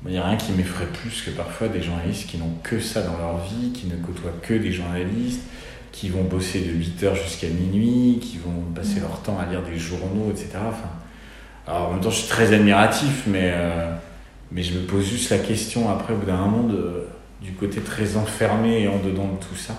Il 0.04 0.10
n'y 0.12 0.18
a 0.18 0.26
rien 0.26 0.36
qui 0.36 0.52
m'effraie 0.52 0.84
plus 0.84 1.22
que 1.22 1.30
parfois 1.30 1.68
des 1.68 1.80
journalistes 1.80 2.28
qui 2.28 2.36
n'ont 2.36 2.52
que 2.62 2.80
ça 2.80 3.00
dans 3.00 3.16
leur 3.16 3.38
vie, 3.38 3.72
qui 3.72 3.86
ne 3.86 3.96
côtoient 3.96 4.36
que 4.42 4.52
des 4.52 4.72
journalistes, 4.72 5.40
qui 5.92 6.10
vont 6.10 6.24
bosser 6.24 6.60
de 6.60 6.72
8h 6.72 7.14
jusqu'à 7.14 7.48
minuit, 7.48 8.18
qui 8.20 8.36
vont 8.36 8.60
passer 8.74 9.00
leur 9.00 9.22
temps 9.22 9.38
à 9.38 9.50
lire 9.50 9.62
des 9.62 9.78
journaux, 9.78 10.30
etc. 10.30 10.50
Enfin, 10.68 10.90
alors 11.66 11.88
en 11.88 11.92
même 11.92 12.02
temps, 12.02 12.10
je 12.10 12.18
suis 12.18 12.28
très 12.28 12.52
admiratif, 12.52 13.22
mais, 13.26 13.52
euh, 13.54 13.94
mais 14.52 14.62
je 14.62 14.78
me 14.78 14.84
pose 14.84 15.04
juste 15.04 15.30
la 15.30 15.38
question 15.38 15.90
après, 15.90 16.14
au 16.14 16.16
bout 16.16 16.26
d'un 16.26 16.36
moment, 16.36 16.68
du 17.42 17.52
côté 17.52 17.80
très 17.80 18.16
enfermé 18.16 18.82
et 18.82 18.88
en 18.88 18.98
dedans 18.98 19.28
de 19.28 19.44
tout 19.44 19.56
ça. 19.56 19.74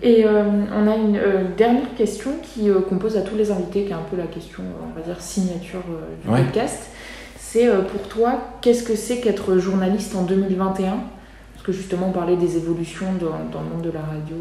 Et 0.00 0.24
euh, 0.24 0.44
on 0.72 0.86
a 0.86 0.94
une 0.94 1.16
euh, 1.16 1.44
dernière 1.56 1.94
question 1.96 2.30
qui 2.42 2.68
qu'on 2.88 2.98
pose 2.98 3.16
à 3.16 3.22
tous 3.22 3.34
les 3.34 3.50
invités, 3.50 3.84
qui 3.84 3.90
est 3.90 3.94
un 3.94 4.06
peu 4.10 4.16
la 4.16 4.26
question, 4.26 4.62
on 4.82 4.96
va 4.98 5.04
dire, 5.04 5.20
signature 5.20 5.82
du 6.22 6.28
podcast. 6.28 6.90
C'est 7.36 7.66
pour 7.90 8.02
toi, 8.08 8.58
qu'est-ce 8.60 8.82
que 8.82 8.94
c'est 8.94 9.20
qu'être 9.20 9.58
journaliste 9.58 10.14
en 10.14 10.22
2021 10.22 10.98
Parce 11.54 11.66
que 11.66 11.72
justement, 11.72 12.08
on 12.08 12.12
parlait 12.12 12.36
des 12.36 12.56
évolutions 12.56 13.12
dans, 13.14 13.50
dans 13.50 13.62
le 13.62 13.70
monde 13.70 13.82
de 13.82 13.90
la 13.90 14.02
radio 14.02 14.36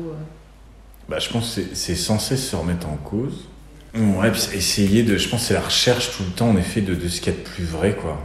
bah, 1.07 1.17
Je 1.19 1.29
pense 1.29 1.55
que 1.55 1.61
c'est 1.73 1.95
censé 1.95 2.35
se 2.37 2.55
remettre 2.55 2.87
en 2.87 2.97
cause. 2.97 3.47
Ouais, 3.95 4.31
puis 4.31 4.41
essayer 4.53 5.03
de. 5.03 5.17
Je 5.17 5.27
pense 5.29 5.41
que 5.41 5.47
c'est 5.47 5.53
la 5.53 5.61
recherche 5.61 6.15
tout 6.15 6.23
le 6.23 6.31
temps, 6.31 6.49
en 6.49 6.57
effet, 6.57 6.81
de, 6.81 6.93
de 6.93 7.07
ce 7.07 7.21
qu'il 7.21 7.33
y 7.33 7.35
a 7.35 7.39
de 7.39 7.43
plus 7.43 7.63
vrai, 7.63 7.95
quoi. 7.99 8.19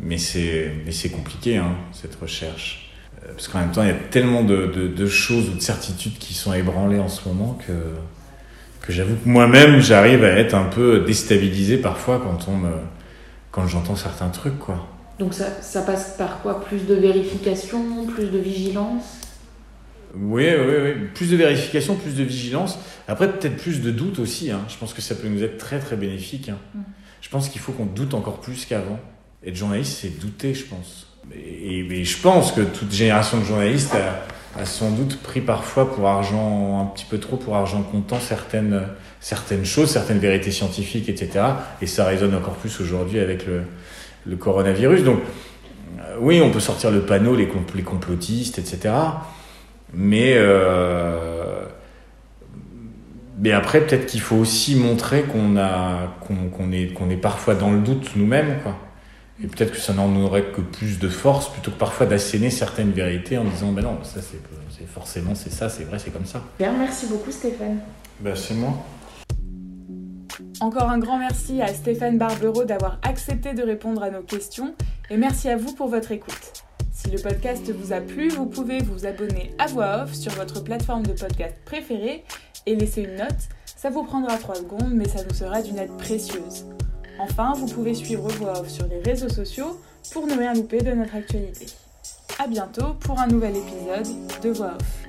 Mais 0.00 0.18
c'est 0.18 1.10
compliqué, 1.12 1.56
hein, 1.56 1.76
cette 1.92 2.14
recherche. 2.16 2.92
Euh, 3.24 3.32
parce 3.32 3.48
qu'en 3.48 3.60
même 3.60 3.72
temps, 3.72 3.82
il 3.82 3.88
y 3.88 3.92
a 3.92 3.94
tellement 3.94 4.44
de, 4.44 4.66
de, 4.66 4.88
de, 4.88 5.06
choses 5.06 5.48
ou 5.48 5.54
de 5.54 5.60
certitudes 5.60 6.18
qui 6.18 6.34
sont 6.34 6.52
ébranlées 6.52 7.00
en 7.00 7.08
ce 7.08 7.28
moment 7.28 7.58
que, 7.66 7.72
que 8.86 8.92
j'avoue 8.92 9.16
que 9.16 9.28
moi-même, 9.28 9.80
j'arrive 9.80 10.24
à 10.24 10.30
être 10.30 10.54
un 10.54 10.64
peu 10.64 11.00
déstabilisé 11.00 11.78
parfois 11.78 12.20
quand, 12.20 12.48
on 12.48 12.56
me, 12.56 12.72
quand 13.50 13.66
j'entends 13.66 13.96
certains 13.96 14.28
trucs, 14.28 14.58
quoi. 14.58 14.86
Donc 15.18 15.34
ça, 15.34 15.46
ça 15.62 15.82
passe 15.82 16.14
par 16.16 16.42
quoi? 16.42 16.64
Plus 16.64 16.86
de 16.86 16.94
vérification, 16.94 18.06
plus 18.06 18.26
de 18.26 18.38
vigilance? 18.38 19.18
Oui, 20.14 20.46
oui, 20.48 20.74
oui. 20.82 20.92
Plus 21.14 21.30
de 21.30 21.36
vérification, 21.36 21.96
plus 21.96 22.14
de 22.14 22.22
vigilance. 22.22 22.78
Après, 23.08 23.30
peut-être 23.30 23.56
plus 23.56 23.80
de 23.80 23.90
doute 23.90 24.20
aussi. 24.20 24.50
Hein. 24.50 24.60
Je 24.68 24.76
pense 24.76 24.94
que 24.94 25.02
ça 25.02 25.14
peut 25.14 25.28
nous 25.28 25.42
être 25.42 25.58
très, 25.58 25.80
très 25.80 25.96
bénéfique. 25.96 26.48
Hein. 26.48 26.58
Mm. 26.74 26.80
Je 27.20 27.28
pense 27.30 27.48
qu'il 27.48 27.60
faut 27.60 27.72
qu'on 27.72 27.84
doute 27.84 28.14
encore 28.14 28.40
plus 28.40 28.64
qu'avant. 28.64 29.00
Être 29.46 29.54
journaliste, 29.54 29.98
c'est 30.00 30.18
douter, 30.18 30.52
je 30.54 30.64
pense. 30.64 31.06
Et, 31.34 32.04
je 32.04 32.18
pense 32.18 32.52
que 32.52 32.60
toute 32.60 32.92
génération 32.92 33.38
de 33.38 33.44
journalistes 33.44 33.94
a, 33.94 34.64
sans 34.64 34.90
doute 34.90 35.18
pris 35.22 35.40
parfois 35.40 35.94
pour 35.94 36.08
argent, 36.08 36.80
un 36.80 36.86
petit 36.86 37.04
peu 37.04 37.18
trop 37.18 37.36
pour 37.36 37.54
argent 37.54 37.82
comptant, 37.82 38.18
certaines, 38.18 38.82
certaines 39.20 39.64
choses, 39.64 39.90
certaines 39.90 40.18
vérités 40.18 40.50
scientifiques, 40.50 41.08
etc. 41.08 41.44
Et 41.80 41.86
ça 41.86 42.04
résonne 42.04 42.34
encore 42.34 42.54
plus 42.54 42.80
aujourd'hui 42.80 43.20
avec 43.20 43.44
le, 43.46 44.36
coronavirus. 44.36 45.04
Donc, 45.04 45.20
oui, 46.20 46.40
on 46.42 46.50
peut 46.50 46.60
sortir 46.60 46.90
le 46.90 47.02
panneau, 47.02 47.36
les, 47.36 47.46
complotistes, 47.46 48.58
etc. 48.58 48.94
Mais, 49.94 50.34
euh, 50.36 51.62
mais 53.38 53.52
après, 53.52 53.80
peut-être 53.82 54.06
qu'il 54.06 54.20
faut 54.20 54.36
aussi 54.36 54.74
montrer 54.74 55.22
qu'on 55.22 55.56
a, 55.56 56.08
est, 56.72 56.92
qu'on 56.92 57.10
est 57.10 57.16
parfois 57.16 57.54
dans 57.54 57.70
le 57.70 57.78
doute 57.78 58.10
nous-mêmes, 58.16 58.58
quoi. 58.64 58.76
Et 59.42 59.46
peut-être 59.46 59.72
que 59.72 59.78
ça 59.78 59.92
n'en 59.92 60.14
aurait 60.16 60.46
que 60.46 60.60
plus 60.60 60.98
de 60.98 61.08
force 61.08 61.52
plutôt 61.52 61.70
que 61.70 61.78
parfois 61.78 62.06
d'asséner 62.06 62.50
certaines 62.50 62.90
vérités 62.90 63.38
en 63.38 63.44
disant 63.44 63.70
ben 63.70 63.82
non, 63.82 63.98
ça 64.02 64.20
c'est, 64.20 64.86
forcément 64.86 65.34
c'est 65.34 65.52
ça, 65.52 65.68
c'est 65.68 65.84
vrai, 65.84 65.98
c'est 65.98 66.10
comme 66.10 66.26
ça. 66.26 66.42
Bien, 66.58 66.72
merci 66.72 67.06
beaucoup 67.06 67.30
Stéphane. 67.30 67.78
Ben, 68.20 68.34
c'est 68.34 68.54
moi. 68.54 68.74
Encore 70.60 70.90
un 70.90 70.98
grand 70.98 71.18
merci 71.18 71.62
à 71.62 71.68
Stéphane 71.68 72.18
Barbero 72.18 72.64
d'avoir 72.64 72.98
accepté 73.02 73.54
de 73.54 73.62
répondre 73.62 74.02
à 74.02 74.10
nos 74.10 74.22
questions 74.22 74.74
et 75.08 75.16
merci 75.16 75.48
à 75.48 75.56
vous 75.56 75.72
pour 75.72 75.88
votre 75.88 76.10
écoute. 76.10 76.64
Si 76.90 77.10
le 77.10 77.18
podcast 77.20 77.70
vous 77.70 77.92
a 77.92 78.00
plu, 78.00 78.28
vous 78.30 78.46
pouvez 78.46 78.80
vous 78.80 79.06
abonner 79.06 79.54
à 79.58 79.66
voix 79.66 80.02
off 80.02 80.14
sur 80.14 80.32
votre 80.32 80.64
plateforme 80.64 81.06
de 81.06 81.12
podcast 81.12 81.54
préférée 81.64 82.24
et 82.66 82.74
laisser 82.74 83.02
une 83.02 83.14
note. 83.14 83.48
Ça 83.76 83.88
vous 83.88 84.02
prendra 84.02 84.36
3 84.36 84.56
secondes, 84.56 84.92
mais 84.92 85.06
ça 85.06 85.22
nous 85.22 85.34
sera 85.34 85.62
d'une 85.62 85.78
aide 85.78 85.96
précieuse. 85.96 86.64
Enfin, 87.18 87.52
vous 87.56 87.66
pouvez 87.66 87.94
suivre 87.94 88.28
Voix 88.28 88.60
Off 88.60 88.68
sur 88.68 88.86
les 88.86 89.00
réseaux 89.00 89.28
sociaux 89.28 89.80
pour 90.12 90.26
ne 90.26 90.34
rien 90.34 90.54
louper 90.54 90.80
de 90.80 90.92
notre 90.92 91.16
actualité. 91.16 91.66
A 92.38 92.46
bientôt 92.46 92.94
pour 93.00 93.18
un 93.18 93.26
nouvel 93.26 93.56
épisode 93.56 94.06
de 94.42 94.50
Voix 94.50 94.74
Off. 94.78 95.07